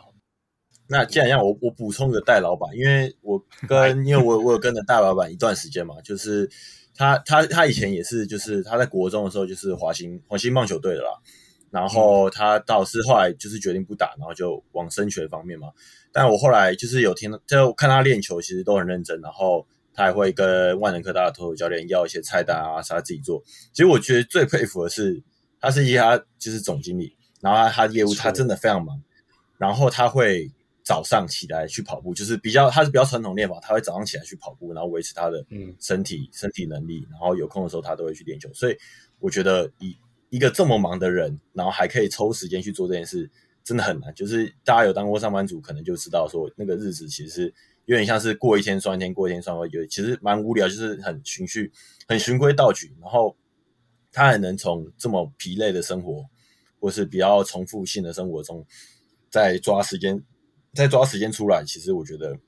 [0.86, 6.48] 那既然让我我补充个戴老板，因为我跟 因为我我有跟着戴老板一段时间嘛，就是
[6.94, 11.10] 他他他以前也是就是他在国中的时候就是华兴华兴棒球队的啦，
[11.72, 15.70] 然后他倒是后来就是决定不打，然后就往升学方面嘛。
[16.12, 19.66] 但我后来就是有听就看他练球，其实都很认真，然后。
[20.00, 23.42] 他还会跟万能科大的投手教练要一些菜单啊，是他自己做。
[23.70, 25.22] 其实我觉得最佩服的是，
[25.60, 28.98] 他是一家就是总经理，然后他，他业务他真的非常忙，
[29.58, 30.50] 然后他会
[30.82, 35.44] 早上起来去跑步，就是比较他是比较传统练法，他会早上起来去跑步，然后维持他的
[35.78, 38.48] 身体、嗯、身体能力，然后有空的时候他都会去练球。
[38.54, 38.76] 所以
[39.18, 39.94] 我觉得以
[40.30, 43.30] 一个这么忙的人，然后还可以抽时间去做这件事，
[43.62, 44.14] 真的很难。
[44.14, 47.54] 就是大家有当过上班族，可能就知道说那个日子其实是。
[47.90, 51.72] 有点像是过一天算一天，过一天算一天，有其实蛮无聊，就是很循序、
[52.06, 52.94] 很循规蹈矩。
[53.00, 53.36] 然后
[54.12, 56.24] 他还能从这么疲累的生活，
[56.78, 58.64] 或是比较重复性的生活中，
[59.28, 60.22] 再抓时间，
[60.72, 61.64] 再抓时间出来。
[61.66, 62.38] 其实我觉得，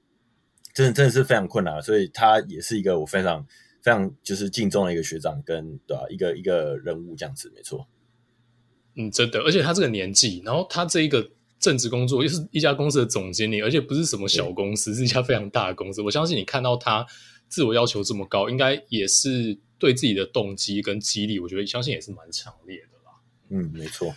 [0.72, 1.82] 真的真的是非常困难。
[1.82, 3.44] 所以他也是一个我非常
[3.82, 7.88] 非常就是敬重的一个学长，跟对吧、一个一个人物这样子，没错。
[8.94, 11.32] 嗯，真的，而且他这个年纪，然后他这一个。
[11.62, 16.02] 正职工作又是一家公司的总经理，而且不是什么小公司，是一家非常大的公司。
[16.02, 17.06] 我相信你看到他
[17.48, 23.14] 自我要求这么高，应该也是对自己的动机跟激励，我觉得相信也是蛮强烈的啦。
[23.50, 24.12] 嗯，没错。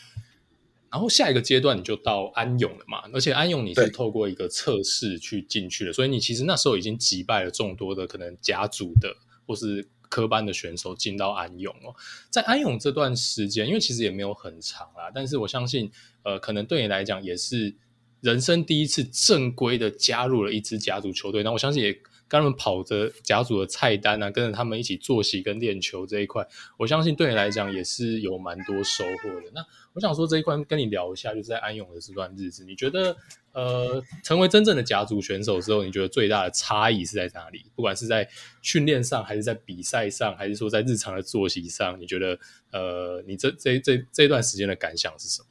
[0.92, 9.14] 然后下一个阶段你就到安永了嘛，而且安永你是透过一个测试去进去的，所以你其实那时候已经击败了众多的可能甲组的
[9.46, 11.88] 或是科班的选手进到安永哦。
[12.30, 15.91] 在安永这段时间，因为其实也没有很长啦，但是我相信。
[16.28, 17.75] 呃，可能对你来讲也是
[18.21, 21.95] 人生第一次正规的加入了一支家族球队，那我相信也
[22.28, 29.52] 跟他们跑着甲组的菜单啊，跟着他们一起作息跟练球这一块，我相信对你来讲也是有蛮多收获的。
[29.54, 33.16] 那我想说这一块跟你聊一下，就是在安永的这段日子，你觉得
[33.54, 37.66] 呃，成为真正的甲组选手之后，你觉得最大的差异是在哪里？
[37.76, 38.28] 不管是在
[38.62, 42.38] 训练上，还是在比赛上，还是说在日常的作息上，你觉得
[42.72, 45.48] 呃，你这这这这段时间的感想是什么？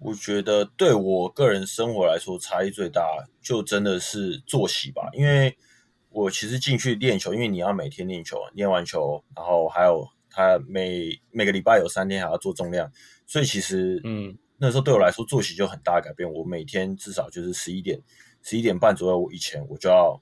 [0.00, 3.02] 我觉得对我个人生活来说，差异最大
[3.40, 5.08] 就真的是作息吧。
[5.14, 5.56] 因为
[6.14, 12.90] 我其实进去练球，因为你要每天练球，练完球，然后还有他每每个礼拜有三天还要做重量，
[13.26, 16.32] 所以其实嗯，那时候对我来说作息就很大改变。
[16.32, 18.00] 我每天至少就是十一点
[18.42, 20.18] 十一点半左右，我以前我就要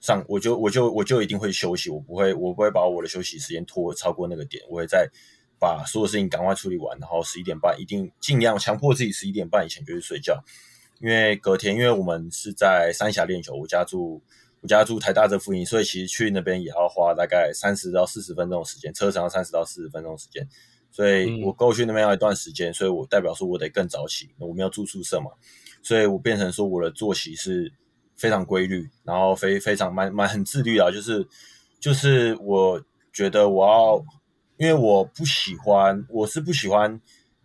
[0.00, 5.08] 上，我就我就我就一定会休息，我不会我不会把我的休息时间拖超过那个点，我会在。
[5.56, 10.44] 把所有事情赶快处理完，然后十一点半一定尽量强迫自己十一点半以前就去睡觉，
[11.00, 14.20] 因为隔天因为我们是在三峡练球，我家住
[14.64, 20.48] 我家住台大这附近，所以其实去那边也要花大概三十到四十分钟的时间，车程要三十到四十分钟的时间，
[20.90, 25.30] 所以我过去那边要一段时间，所以我代表说我得更早起，我们要住宿舍嘛，
[25.82, 27.70] 所以我变成说我的作息是
[28.16, 31.28] 非常规律，然后非非常蛮蛮很自律啊，就是
[31.78, 34.04] 就是我觉得我要。
[34.56, 37.00] 因为我不喜欢，我是不喜欢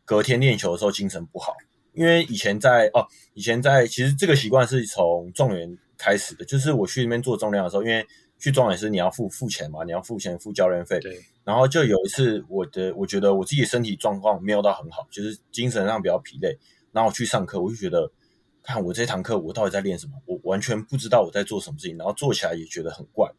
[0.06, 1.56] 隔天练球的时候精神不好。
[1.94, 3.04] 因为以前在哦，
[3.34, 8.04] 以前在其实这个习惯是从状元开始的，就是我去那边做重量的时候，因为
[8.40, 10.98] 去重也是你要付付钱嘛，你要付钱付教练费。
[11.02, 11.20] 对。
[11.44, 16.58] 然后就有一次，我的我觉得我自己身体状况没有到很好，就是精神上比较疲累。
[16.92, 18.10] 然后我去上课，我就觉得，
[18.64, 20.14] 看我这堂课我到底在练什么？
[20.26, 23.30] 我完全不知道我在做什么事情，然后做起来也觉得很怪。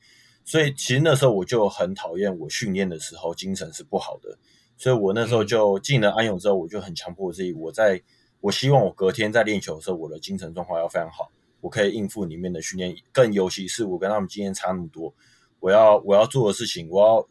[0.44, 4.36] 所以其实那时候我就很讨厌我训练的时候精神是不好的。
[4.76, 8.02] 所以我那时候就进了安永之后，我就很强迫我自己，我在
[8.40, 11.30] 我希望我隔天在练球的时候，我的精神状况要非常好。
[11.60, 15.14] 我可以应付里面的训练，更尤其是我跟他们经验差那么多，
[15.58, 17.28] 我要我要做的事情，我要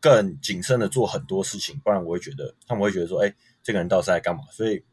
[0.00, 4.42] 更谨慎的做很多事情，不然我会觉得他们会觉得说，哎，这个人到底在干嘛？
[4.50, 4.84] 所以，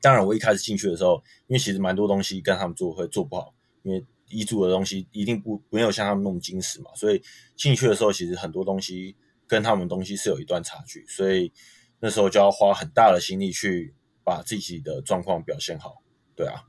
[0.00, 7.22] 当然我一开始进去的时候，因为其实蛮多东西跟他们做会做不好，因为遗嘱的东西一定不没有像他们那么精实嘛，所以
[7.56, 11.52] 进去的时候其实很多东西跟他们东西是有一段差距，所以
[12.00, 16.02] 那时候就要花很大的心力去把自己的状况表现好，
[16.34, 16.62] 对啊，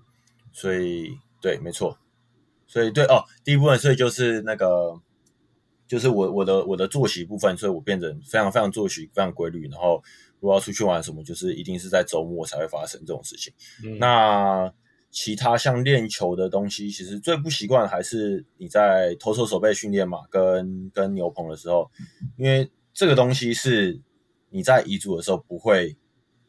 [0.52, 1.18] 所以。
[1.42, 1.98] 对，没错，
[2.68, 5.00] 所以对哦，第一部分，所以就是那个，
[5.88, 10.04] 就是我我的我的作息部分，所以我变成非常非常作息非常规律，然后
[10.40, 13.54] 如果要出去玩什么，就是一定是在周末才会发生这种事情。
[13.84, 14.72] 嗯、那
[15.12, 21.90] 其他像练球的东西，其实最不习惯还是你在投手手背训练嘛，跟跟牛棚的时候，
[22.38, 24.00] 因为这个东西是
[24.50, 25.96] 你在乙组的时候不会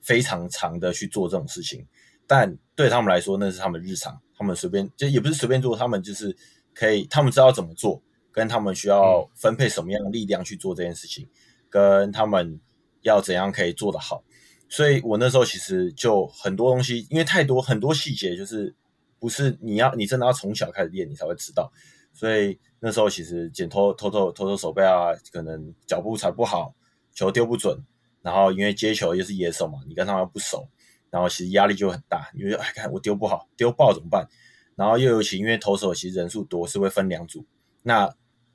[0.03, 1.87] 非常长的去做这种事情，
[2.27, 4.21] 但对他们来说，那是他们日常。
[4.41, 6.35] 他们随便就也不是随便做，他们就是
[6.73, 11.29] 可以，他们知道怎么做，跟他们需要分配什么样的力量去做这件事情，
[11.69, 12.59] 跟他们
[13.03, 14.25] 要怎样可以做得好。
[14.67, 18.75] 所以我那时候其实就很多东西，因为太多很多细节，就是
[19.19, 21.71] 不是你要你真的要从小开始练，你才会知道。
[22.15, 26.75] 所以那时候其实捡投投投投投手背啊，可能脚步踩不好，
[27.13, 27.79] 球丢不准，
[28.23, 30.67] 然后因为接球又是野手嘛，你跟他们不熟。
[31.11, 34.29] 然后其实压力就很大，因为哎，看我丢不好，丢爆怎么办？
[34.77, 37.45] 然后又尤其因为投手其实人数多，是会分两组。
[37.83, 38.07] 那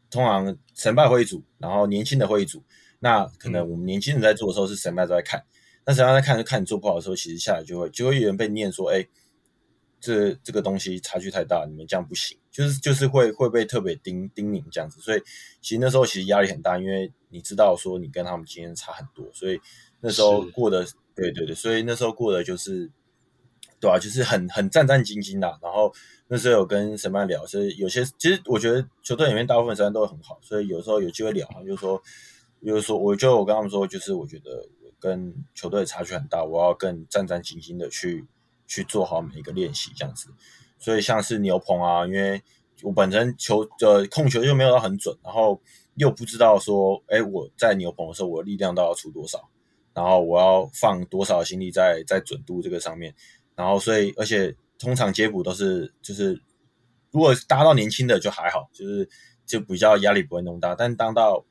[0.09, 2.63] 通常神败会一组，然后年轻的会一组。
[2.99, 5.43] 那可能我们年轻人在做的时候是神败都在看，
[5.85, 9.05] 那神败在看，就看你做不好的时候，其实下来就会就会有人被念说，哎，
[9.99, 14.99] 这这个东西差距太大，你们这样不行，就是就是会会被特别叮叮咛这样子。
[15.01, 15.21] 所以
[15.61, 19.59] 其实那时候其实压力很大，因为你知道说你跟他们经验差很多，所以
[19.99, 20.87] 那时候过的。
[21.15, 22.91] 对对对，所以那时候过的就是，
[23.79, 25.47] 对啊，就是很很战战兢兢的。
[25.61, 25.91] 然后
[26.27, 32.01] 那时候有跟沈曼聊，所以有些其实我觉得球队里面大部分时间都很好，所以有时候有机会聊，就是说，
[32.65, 34.67] 就是说，我就我跟他们说，就是我觉得
[34.99, 38.25] 跟球队差距很大，我要更战战兢兢的去
[38.67, 40.29] 去做好每一个练习这样子。
[40.77, 42.43] 所以像是牛棚啊，因为
[42.83, 45.61] 我本身球的控球又没有到很准，然后
[45.95, 49.49] 又不知道说，哎，我在牛棚的时候，我的力量都要出多少。
[49.95, 53.15] 然后我要放多少心力在在准度这个上面，
[53.55, 56.39] 然后所以而且通常接捕都是就是
[57.11, 59.09] 如果搭到年轻的就还好，就是
[59.45, 60.75] 就比较压力不会那么大。
[60.75, 61.45] 但当到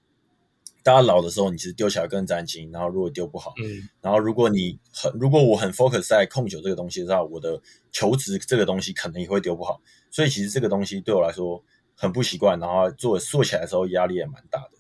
[0.83, 2.71] 大家老的时候，你其实丢起来更担心。
[2.71, 7.59] 然后如果丢不好，嗯，然后如果你很如果我很 focus 在控球这个东西的话，我的
[7.93, 9.81] 球质这个东西可能也会丢不好。
[10.11, 11.65] 所以其实这个东西对我来说
[11.97, 14.73] 很不习惯，然后做做起来的时候压力也蛮大的。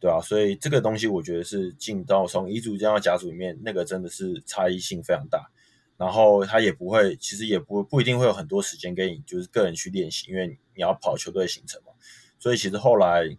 [0.00, 5.50] 对啊，所以这个东西我觉得是进到从乙组进到甲组里面，那个真的是差异性非常大。
[5.98, 11.92] 然后他也不会，其实也不不一定会有很多时间给你，就是个人去练习，因为你要跑球队行程嘛。
[12.38, 13.36] 所以其实后来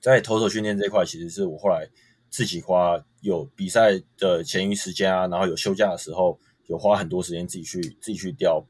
[0.00, 1.90] 在投手训练这一块，其实是我后来
[2.30, 8.64] 自己花有比赛的前余时间啊，然后有休假的时候，有花很多时间自己去自己去调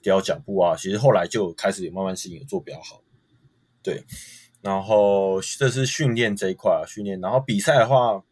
[0.00, 0.76] 调脚步啊。
[0.76, 3.02] 其实后来就开始有慢慢适应，做比较好。
[3.82, 4.04] 对。
[4.62, 7.20] 然后这是训练这一块啊，训练。
[7.20, 8.22] 然后比赛的话，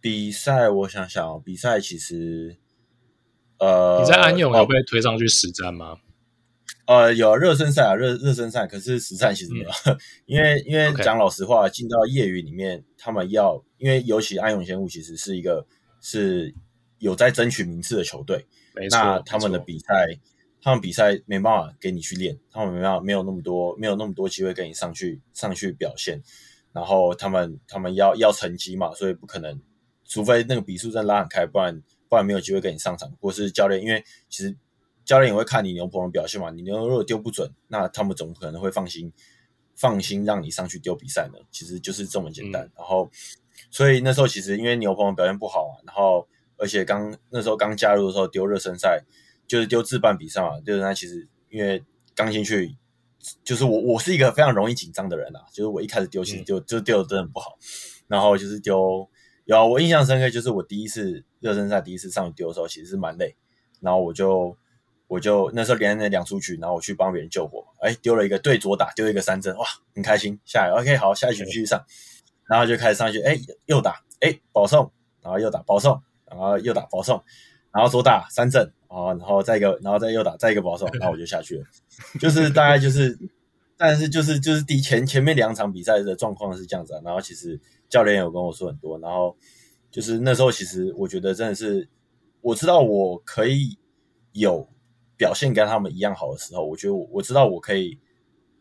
[0.00, 2.56] 比赛我想想，比赛其实，
[3.58, 5.96] 呃，你在安永有被推上去实战吗？
[6.86, 15.66] 呃，有热身赛啊，热热身赛，可是实战其实没有， 嗯、因为因为讲老实话，进.到业余里面，他们要，因为尤其安永仙物其实是一个
[16.00, 16.54] 是
[16.98, 18.46] 有在争取名次的球队，
[18.90, 20.06] 那他们的比赛。
[20.66, 26.20] 他们比赛没办法给你去练，他们没办法，没有那么多，没有那么多机会给你上去上去表现。
[26.72, 29.60] 然后他们他们要要成绩嘛，所以不可能，
[30.04, 33.08] 除非那个比数真的拉很开，不然不然没有机会给你上场。
[33.20, 34.56] 或是教练，因为其实
[35.04, 39.12] 教练也会看你牛棚的表现嘛，你牛如果丢不准，那他们怎么可能会放心
[39.76, 41.38] 放心让你上去丢比赛呢？
[41.52, 42.64] 其实就是这么简单。
[42.64, 43.08] 嗯、然后，
[43.70, 49.04] 所以那时候其实因为牛棚的表现不好啊，然后而且刚那时候刚加入的时候丢热身赛。
[49.46, 51.84] 就是丢自办比赛嘛，就是那其实因为
[52.14, 52.76] 刚进去，
[53.44, 57.58] 就是我我是一个非常容易紧张的人啊，就是我一开始丢其实就就丢的真的不好，
[58.08, 59.08] 然后就是丢，
[59.44, 63.36] 有我印象深刻就是我第一次热身赛第一次上去丢的时候其实是蛮累，
[63.80, 64.56] 然后我就
[65.08, 70.38] 我就那时候连着两出局，然后我去帮别人救火，哎，丢了一个对左打，丢一个三针，哇，很开心。
[70.44, 71.84] 下来，OK，好，下一局继续上，
[72.48, 74.90] 然后就开始上去，哎，右打，哎，保送，
[75.22, 77.22] 然后右打保送，然后又打保送，
[77.76, 81.64] 然后左打三振，啊，然后再一个，然后再右打，再一个保送，然后我就下去了，
[82.18, 83.18] 就是大概就是，
[83.76, 89.36] 但是就是就是第前前面两场比赛的状况是这样子啊，然后其实教练有跟我说很多，然后
[89.90, 91.88] 就是那时候其实我觉得真的是，
[92.40, 93.78] 我知道我可以
[94.32, 94.68] 有。
[95.18, 97.98] 表现跟他们一样好的时候，我觉得我我知道我可以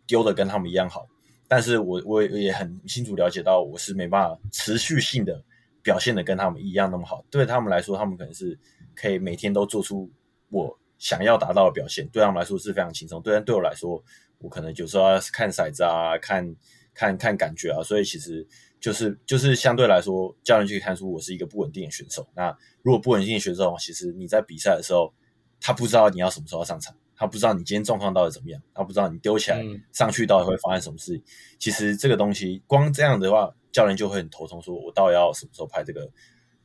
[0.07, 1.05] 丢的跟他们一样好，
[1.49, 5.43] 但是我我也很清楚了解到我是没办法持续性的
[5.83, 7.25] 表现的跟他们一样那么好。
[7.29, 8.57] 对他们来说，他们可能是
[8.95, 10.09] 可以每天都做出
[10.49, 13.21] 我想要达到的表现，对他们来说是非常轻松。
[13.21, 14.03] 对，但对我来说，
[14.39, 16.55] 我可能有时候要看骰子啊，看
[16.93, 18.47] 看看感觉啊，所以其实
[18.79, 22.27] 就是就是相对来说，教练就可以看出我是一个不稳定的选手。
[22.35, 25.13] 那如果不稳定的选手，其实你在比赛的时候。
[25.61, 31.19] 他不知道你要什么时候要上场，他不知道你今天状况到底怎么样，他不知道你丢起来上去到底会发生什么事。
[31.57, 36.07] 其实这个东西光这样的话，教练就会很头痛，说我到底要什么时候拍这个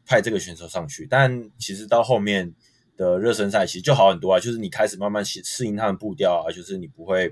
[0.06, 1.06] 派这个选手上去？
[1.08, 2.52] 但其实到后面
[2.96, 7.24] 的热身赛其实就好很多啊，就是你开始慢慢适适应他们步调啊，就是你不会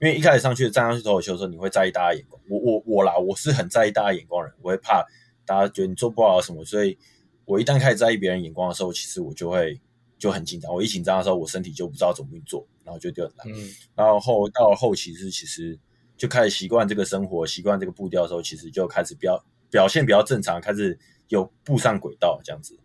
[0.00, 2.40] 因为一开始上去站上去投手球的时候，你会在意大家眼光。
[2.48, 5.04] 我我我啦，我是很在意大家眼光的人，我会怕
[5.44, 6.96] 大家觉得你做不好什么，所以
[7.44, 9.80] 我一旦开始在意别人眼光的时候，其实我就会。
[10.18, 13.46] 就很紧张，我一紧张的时候，我身体就不知道怎么运作，然后就丢很难。
[13.54, 15.78] 嗯，然后后到后期是其实
[16.16, 20.98] 就开始习惯这个生活，习惯这个步调的时候，其实就开始表表现比较正常，开始
[21.28, 22.78] 有步上轨道这样子，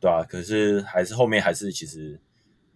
[0.00, 0.24] 对吧、啊？
[0.24, 2.20] 可是还是后面还是其实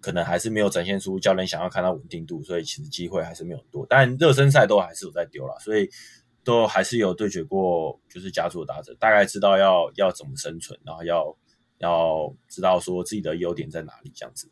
[0.00, 3.86] 可能还是没有展现出教练想要看到稳定度，所以其实机会还是没有多。
[3.88, 5.88] 但热身赛都还是有在丢啦，所以
[6.44, 11.36] 都还是有对决过，就是家族的打者，大概知道要要怎么生存，然后要。
[11.78, 14.48] 要知道说自己的优点在哪里，这样子。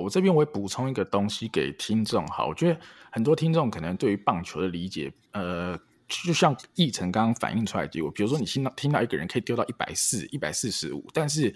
[0.00, 2.78] 我这边我会补充一个东西给听众哈，我觉得
[3.10, 5.76] 很多听众可能对于棒球的理解，呃，
[6.08, 11.54] 就像奕成刚刚反映出来的结果，比如说你听到听到一个人可以丢到一百四、一百四十五，但是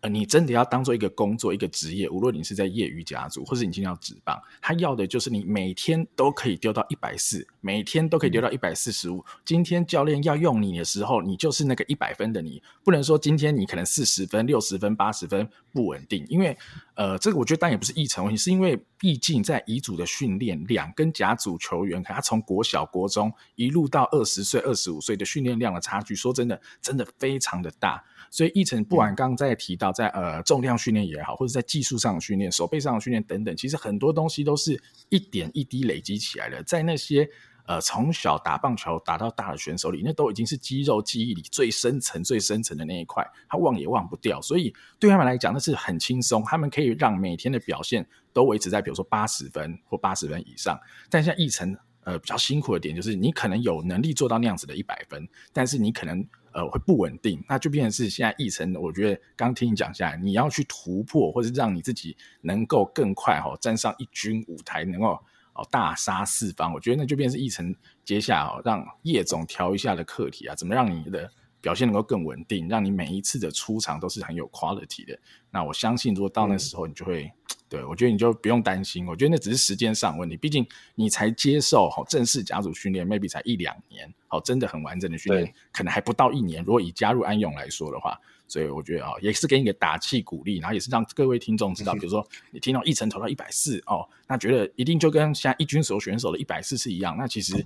[0.00, 0.10] 呃。
[0.14, 9.24] 你真的要当做一个工作、一个职业，无论你是在业余家族，或是你今天要职棒，他要的就是你每天都可以丢到一百四，每天都可以丢到一百四十五。
[9.44, 16.56] 今天教练要用你的时候，你就是那个一百分的你，不能说今天你可能四十分、六十分、八十分不稳定，因为
[16.94, 28.02] 呃，这个我觉得当然也不是奕成问题，是因为毕竟在乙组的训练量跟甲组球员，他从国小、国中一路到二十岁、二十五岁的训练量的差距，说真的，真的非常的大。
[28.30, 36.62] 所以奕成不管刚刚在提到在呃重量训练也好，或者在技术上的训练、手背上的训练等等，其实很多东西都是一点一滴累积起来的。
[36.62, 37.28] 在那些
[37.66, 44.40] 呃从小打棒球打到大的选手里，那都已经是肌肉记忆里最深层、最深层的那一块，他忘也忘不掉。
[44.40, 50.78] 所以对他们来讲，那是很轻松，他们可以让每天的表现都维持在比如说八十分或八十分以上。
[51.08, 56.26] 但像奕成呃比较辛苦的点就是，你可能有能力做到那样子的一百分，但是你可能。
[56.54, 58.72] 呃，会不稳定，那就变成是现在奕成。
[58.74, 65.20] 我觉得刚听你讲下来，你要去突破，或者让你自己能够更快哈、哦、站上一军舞台，能够
[65.54, 66.72] 哦大杀四方。
[66.72, 67.74] 我觉得那就变成是奕成
[68.04, 71.30] 接下来、哦、让叶总调一下的课题啊，怎么让你的
[71.60, 75.18] 表现能够更稳定，让你每一次的出场都是很有 quality 的。
[75.50, 77.24] 那我相信，如果到那时候，你就会。
[77.24, 77.32] 嗯
[77.66, 80.36] 对，我觉得你就不用担心，我觉得那只是时间上问题。
[80.36, 86.62] 毕竟你才接受好正式甲组训练，maybe 才一两年，好，真的很完整的训练，可能还不到一年。
[86.62, 88.16] 如果以加入安永来说的话，
[88.46, 97.16] 所以我觉得啊，也是给你个打气鼓励，然后也是让各位听众知道，比如说你听到一成投到一百四哦，那觉得一定就跟现在一军所有选手的一百四是一样。
[97.18, 97.64] 那其实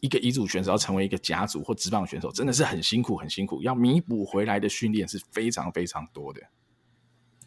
[0.00, 6.40] 一个乙组选手要成为一个甲组或职棒选手，真的是很辛苦，很辛苦，要弥补回来的训练是非常非常多的。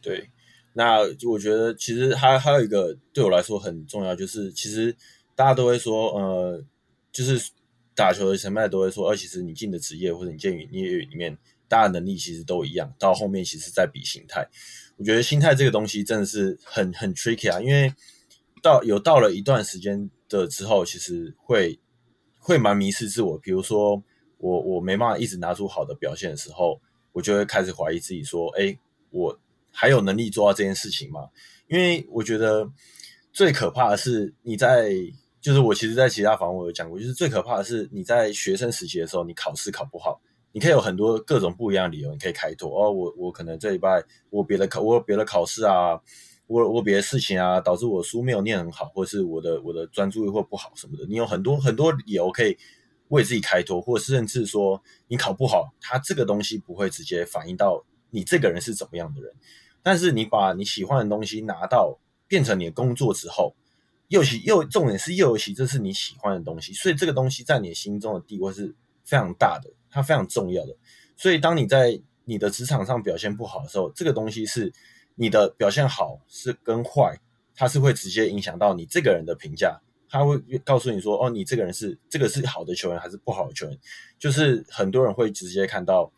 [0.01, 0.29] 对。
[0.73, 4.95] 那我觉得其实还还有一个对我来说很重要，就是其实
[5.33, 6.63] 大家都会说，呃，
[7.11, 7.51] 就是
[7.95, 11.35] 打球的前辈都会说，而、呃、其实你进的职业或者你进业余里面，
[11.67, 14.47] 大家能力其实都一样，到后面其实在比心态。
[14.97, 17.93] 我觉得心态这个东西真的是很很 tricky 啊，因为
[18.61, 21.79] 到有到了一段时间的之后，其实会
[22.39, 23.37] 会蛮迷失自我。
[23.37, 24.01] 比如说
[24.37, 26.79] 我我没办法一直拿出好的表现的时候，
[27.11, 28.77] 我就会开始怀疑自己，说，哎，
[29.11, 29.39] 我。
[29.79, 31.29] 还有能力做到这件事情吗？
[31.67, 32.67] 因为我觉得
[33.31, 34.91] 最可怕的是你在，
[35.39, 40.19] 就是我其实，在其他访问我有讲过，就是最可怕的是你在学生时期的时候，你考试考不好，
[40.57, 46.01] 你可以有很多各种不一样的理由，你可以开脱哦，我我可能这礼拜我别的考，我别的考试啊，
[46.47, 52.57] 我我别的事情啊，导致我书没有念很好，或者是我的我的专注力或不好什么的，你有很多很多理由可以
[53.09, 59.31] 为自己开脱，或是甚至说你考不好，它这个东西不会直接反映到你这个人是怎么样的人。
[59.83, 63.53] 但是你把你喜欢的东西拿到变成你的工作之后，
[64.07, 68.73] 又其又重点是尤其这是你喜欢的东西，所以这个东西在你心中的地位是
[69.05, 70.75] 非常大的，它非常重要的。
[71.15, 74.71] 所以当你在你的职场上表现不好的时候，这个东西是
[75.15, 77.19] 你的表现好是跟坏，
[77.55, 79.79] 它是会直接影响到你这个人的评价。
[80.09, 83.77] 他会告诉你说：“哦，你这个人是这个是好的球员还是不好的球员？”
[84.17, 86.09] 就是很多人会直接看到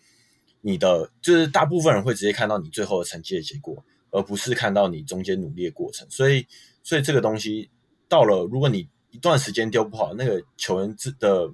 [0.61, 6.07] 你的，就是大部分人会直接看到你最后的成绩的结果，而不是看到你中间努力的过程。
[6.07, 6.45] 所以，
[6.84, 7.72] 所以这个东西
[8.07, 11.51] 到了，如果你一段时间丢不好，那个球员的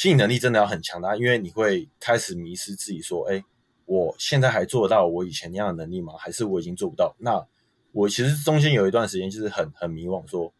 [0.00, 3.44] 心理能力真的要很强大，因为你会开始迷失自己，说：“哎，
[3.84, 6.14] 我现在还做得到我以前那样的能力吗？
[6.16, 7.46] 还是我已经做不到？”那
[7.92, 10.50] 我其实中间有一段时间就是很很迷惘，说。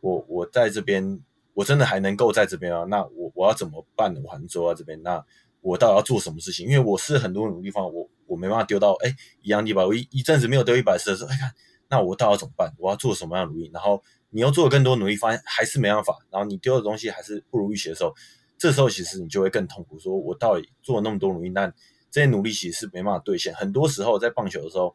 [0.00, 1.20] 我我在这边，
[1.54, 2.84] 我真的还能够在这边啊？
[2.84, 4.20] 那我我要怎么办呢？
[4.22, 5.02] 我还能做到这边？
[5.02, 5.24] 那
[5.60, 6.68] 我到底要做什么事情？
[6.68, 11.52] 因为我是很多努力方，我我没办法丢到哎一样一百，我一一阵子没有丢一百次的时候，哎看，
[11.88, 12.72] 那我到底要怎么办？
[12.78, 13.68] 我要做什么样的努力？
[13.74, 18.14] 然后你要做更多努力，发现还是没办法，然后你丢的东西还是不如预期的时候，
[18.58, 19.98] 这时候其实你就会更痛苦。
[19.98, 21.72] 说我到底做了那么多努力，但
[22.10, 23.54] 这些努力其实是没办法兑现。
[23.54, 24.94] 很多时候在棒球的时候。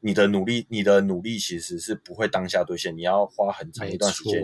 [0.00, 4.40] 你的努力，你的努力其实是不会当下兑现，你要花很长一段时间，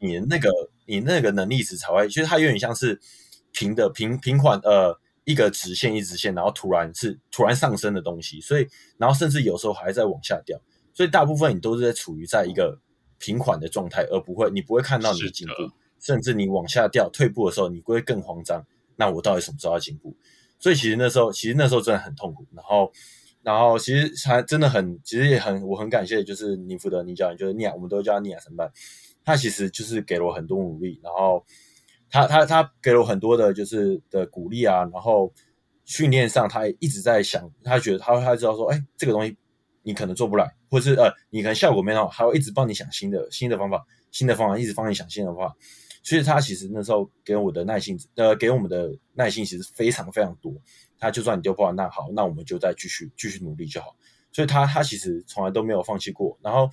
[0.00, 0.50] 你的那个
[0.84, 2.98] 你那个能力值才会，其实它有点像是
[3.52, 8.66] 平的平平缓呃一个直线一直线，然后突然是突然上升的东西，所以
[8.98, 10.60] 然后甚至有时候还在往下掉，
[10.92, 12.76] 所以大部分你都是在处于在一个
[13.20, 15.54] 平缓的状态，而不会你不会看到你的进步，
[16.06, 18.64] 甚至你往下掉退步的时候，你会更慌张。
[18.96, 20.14] 那我到底什么时候要进步？
[20.58, 22.92] 所以其实那时候其实那时候真的很痛苦，然后。
[23.42, 28.68] 然后其实还真的很，其实也很，我很感谢，就是尼福德尼教练，就是尼亚，我们都叫他尼亚神班，
[29.24, 31.46] 他其实就是给了我很多努力，然后
[32.10, 35.32] 他他他给了我很多的，就是的鼓励啊，然后
[35.84, 39.36] 训练上他也一直在想，他觉得他他知道说，哎，这个东西
[39.84, 45.56] 你可能做不来，或者是呃，你可能效果没那么好，他会一直帮你想新的新的方法，新的方法，一直帮你想新的方法，
[46.06, 50.54] 所以他其实那时候给我的耐心，呃，给我们的耐心其实非常非常多。
[51.00, 53.96] 他就算你丢不好，那好，那我们就再继续继续努力就好。
[54.30, 56.38] 所以他他其实从来都没有放弃过。
[56.40, 56.70] 然后，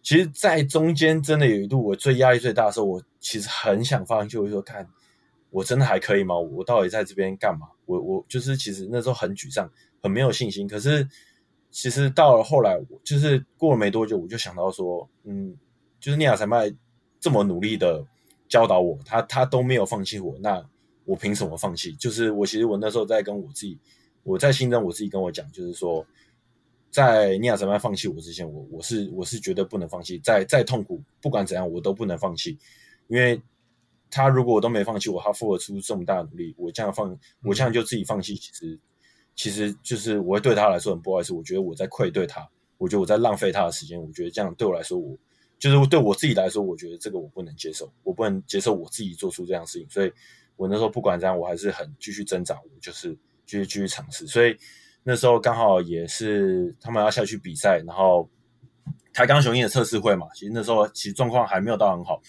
[0.00, 4.88] 其实，在中间真的有一度我最压力最大的时候，我其实很想放弃，我就说看
[5.50, 6.38] 我真的还可以吗？
[6.38, 7.66] 我到底在这边干嘛？
[7.84, 9.68] 我我就是其实那时候很沮丧，
[10.00, 10.68] 很没有信心。
[10.68, 11.04] 可是
[11.72, 15.56] 其实到了后来，就是过了没多久，我就想到说，嗯，
[15.98, 16.72] 就是尼亚才迈
[17.18, 18.06] 这么努力的
[18.48, 20.64] 教导我，他他都没有放弃我，那。
[21.04, 21.92] 我凭什么放弃？
[21.92, 23.78] 就是我其实我那时候在跟我自己，
[24.24, 26.04] 我在心中我自己跟我讲，就是说，
[26.90, 32.58] 在尼亚神曼放弃我之前，我我是我是绝对不能放弃，再再痛苦，不管怎样我都不能放弃，
[33.06, 33.40] 因为
[34.10, 38.78] 他如果我都没放弃我，他付了出这么大努力，我这样放，我这样就自己放弃，其实
[39.34, 42.46] 其实就是我会对他来说很不好意思，我觉得我在愧对他，
[42.76, 45.16] 我觉得我在浪费他的时间，我觉得这样对我来说，我
[45.58, 50.12] 就是对我自己来说，我觉得这个我不能接受，我不能接受我自己做出这样的事情，所以。
[50.58, 54.26] 我那时候不管怎样，我还是很继续挣扎，我就是继续继续尝试。
[54.26, 54.56] 所以
[55.04, 58.28] 那时候刚好也是他们要下去比赛，然后
[59.12, 62.20] 台钢雄鹰的测试会嘛，其实那时候其实状况还没有到很好。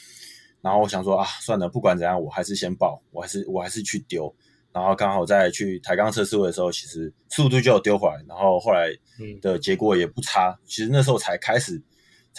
[0.61, 4.32] 然后我想说啊，算了，不管怎样，我还是先报，我还是我还是去丢。
[4.71, 8.95] 然后刚好在去台钢测试会的时候，其实速度就有丢回来，然后后来
[9.41, 10.51] 的结果也不差。
[10.51, 11.82] 嗯、其实那时候才开始，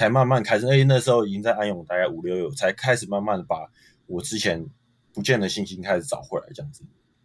[0.00, 3.70] 才慢慢开始，因为那时候已经在安永大概五六月，才开始慢慢的把
[4.06, 4.66] 我之前。
[5.12, 6.84] 不见的信心开始找回来，这样子，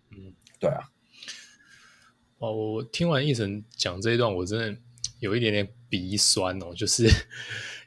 [0.09, 0.89] 嗯，对啊。
[2.39, 4.75] 哦，我听完一成讲这一段，我真的
[5.19, 7.03] 有一点点鼻酸哦， 就是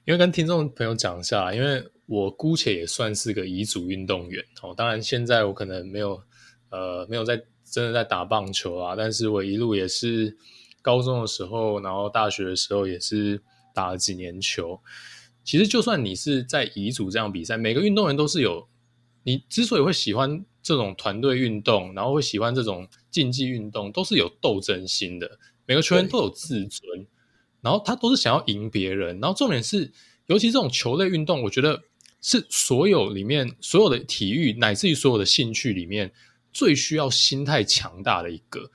[0.04, 4.72] 因为跟听众朋友讲一下，因为我姑且也算是个遗族运动员哦。
[4.72, 6.22] 当然，现在我可能没有
[6.70, 10.36] 呃没有在真的在打棒球啊，但是我一路也是
[10.80, 13.42] 高中的时候，然后大学的时候也是
[13.78, 14.80] 打了几年球。
[15.44, 18.68] 其实，就算你是在乙组这样比赛，每个运动员都是有。
[19.22, 25.38] 你之所以会喜欢这种团队运动，然后会喜欢这种竞技运动，都是有斗争心的。
[25.64, 27.06] 每个球员都有自尊，
[27.60, 29.20] 然后他都是想要赢别人。
[29.20, 29.92] 然后重点是，
[30.26, 31.84] 尤其这种球类运动，我觉得
[32.20, 36.12] 是所有里面所有的体育，乃至于所有的兴趣里面，
[36.52, 38.70] 最需要心态强大的一个。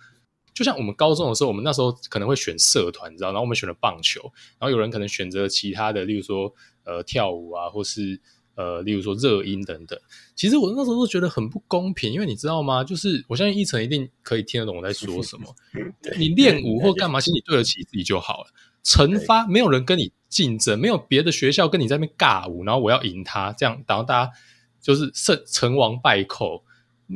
[0.54, 4.22] 就像我们高中的时候，我们那时候可能会选社团，你知道，然后我们选了棒球，
[4.60, 8.20] 然后有人可能选择其他的，例如说呃跳舞啊，或是。
[8.56, 10.00] 呃，例如说热音等等，
[10.36, 12.84] 其实我那时候都觉得很不公平，因为你知道吗？
[12.84, 15.56] 就是我相信一成一定可以听得懂我在说什么。
[16.20, 18.52] 你练舞或干嘛，其实你对得起自己就好了。
[18.84, 24.32] 惩罚没有人跟你竞争，没有别的学校跟你在那边尬舞，然后我要赢他，这样，然后大家
[24.80, 26.64] 就是胜成王败寇。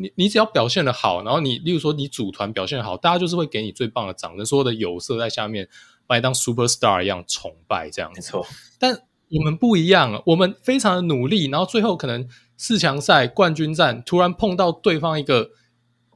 [0.02, 5.68] 你你只要表现的好，然后你例如说你组团表现得好，大家就是会给你最棒的掌声，所有的有色在下面
[6.06, 8.20] 把你当 super star 一样崇拜这样子。
[8.20, 8.48] 没错，
[8.80, 9.04] 但。
[9.30, 12.26] 我们不一样，我们非常的努力，然后最后可能
[12.56, 15.50] 四强赛冠军战突然碰到对方一个，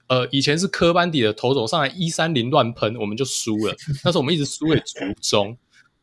[0.08, 3.76] 呃，以前是科班底的投手上来一三零乱喷，我们就输了。
[4.06, 5.58] 那时候我们一直输给竹中，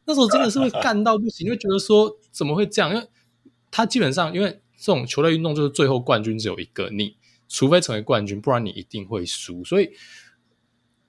[0.05, 2.93] 那时候真的是会干到不行，因为觉得说怎么会这样？
[2.93, 3.09] 因为
[3.71, 7.17] 他基本上因为这种球类运动就是最后冠军只有一个，你
[7.49, 9.91] 除非成为冠军，不然你一定会输，所以。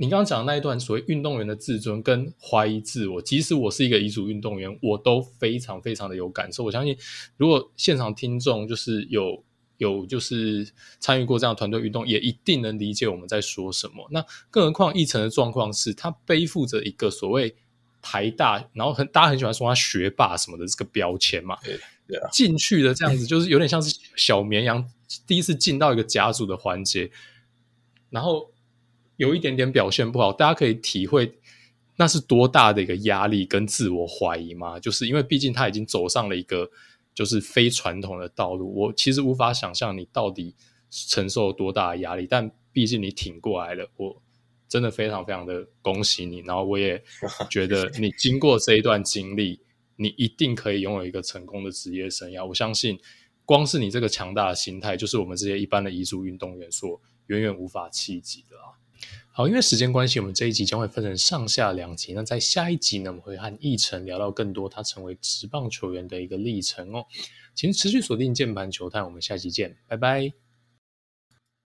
[0.02, 6.64] 你刚刚讲的那一段所谓运动员的自尊跟怀疑自我，即使我是一个乙组运动员，我都非常非常的有感受。
[6.64, 6.98] 我相信，
[7.36, 9.44] 如果现场听众就是有
[9.76, 10.72] 有就是
[11.02, 14.08] 参与过这样团队运动，也一定能理解我们在说什么。
[14.10, 17.54] 那更何况奕成的状况是，他背负着一个所谓
[18.02, 21.58] 台大，然后很大家很喜欢说他学霸什么的这个标签嘛，
[22.32, 24.84] 进去的这样子就是有点像是小绵羊
[25.26, 27.10] 第一次进到一个家族的环节，
[28.10, 28.51] 然后。
[29.20, 31.30] 有一点点表现不好，大家可以体会
[31.97, 34.80] 那是多大的一个压力跟自我怀疑吗？
[34.80, 36.72] 就是因为毕竟他已经走上了一个
[37.14, 40.55] 就是非传统的道路，我其实无法想象你到底
[40.89, 44.22] 承受多大的压力，但毕竟你挺过来了，我
[44.70, 46.39] 真的非常非常的恭喜你。
[46.39, 47.03] 然后我也
[47.49, 49.60] 觉得你经过这一段经历，
[50.00, 52.45] 你一定可以拥有一个成功的职业生涯。
[52.45, 52.97] 我相信，
[53.43, 58.80] 光是你这个强大的心态，就是我们这些一般的乙组运动员所远远无法企及的啊。
[59.32, 62.14] 好，因为时间关系，我们这一集将会分成上下两集。
[62.14, 67.06] 那在下一集呢，我们会和奕晨聊到更多他成为职棒球员的一个历程哦。
[67.54, 70.49] 请持续锁定键盘球探，我们下期见，拜拜。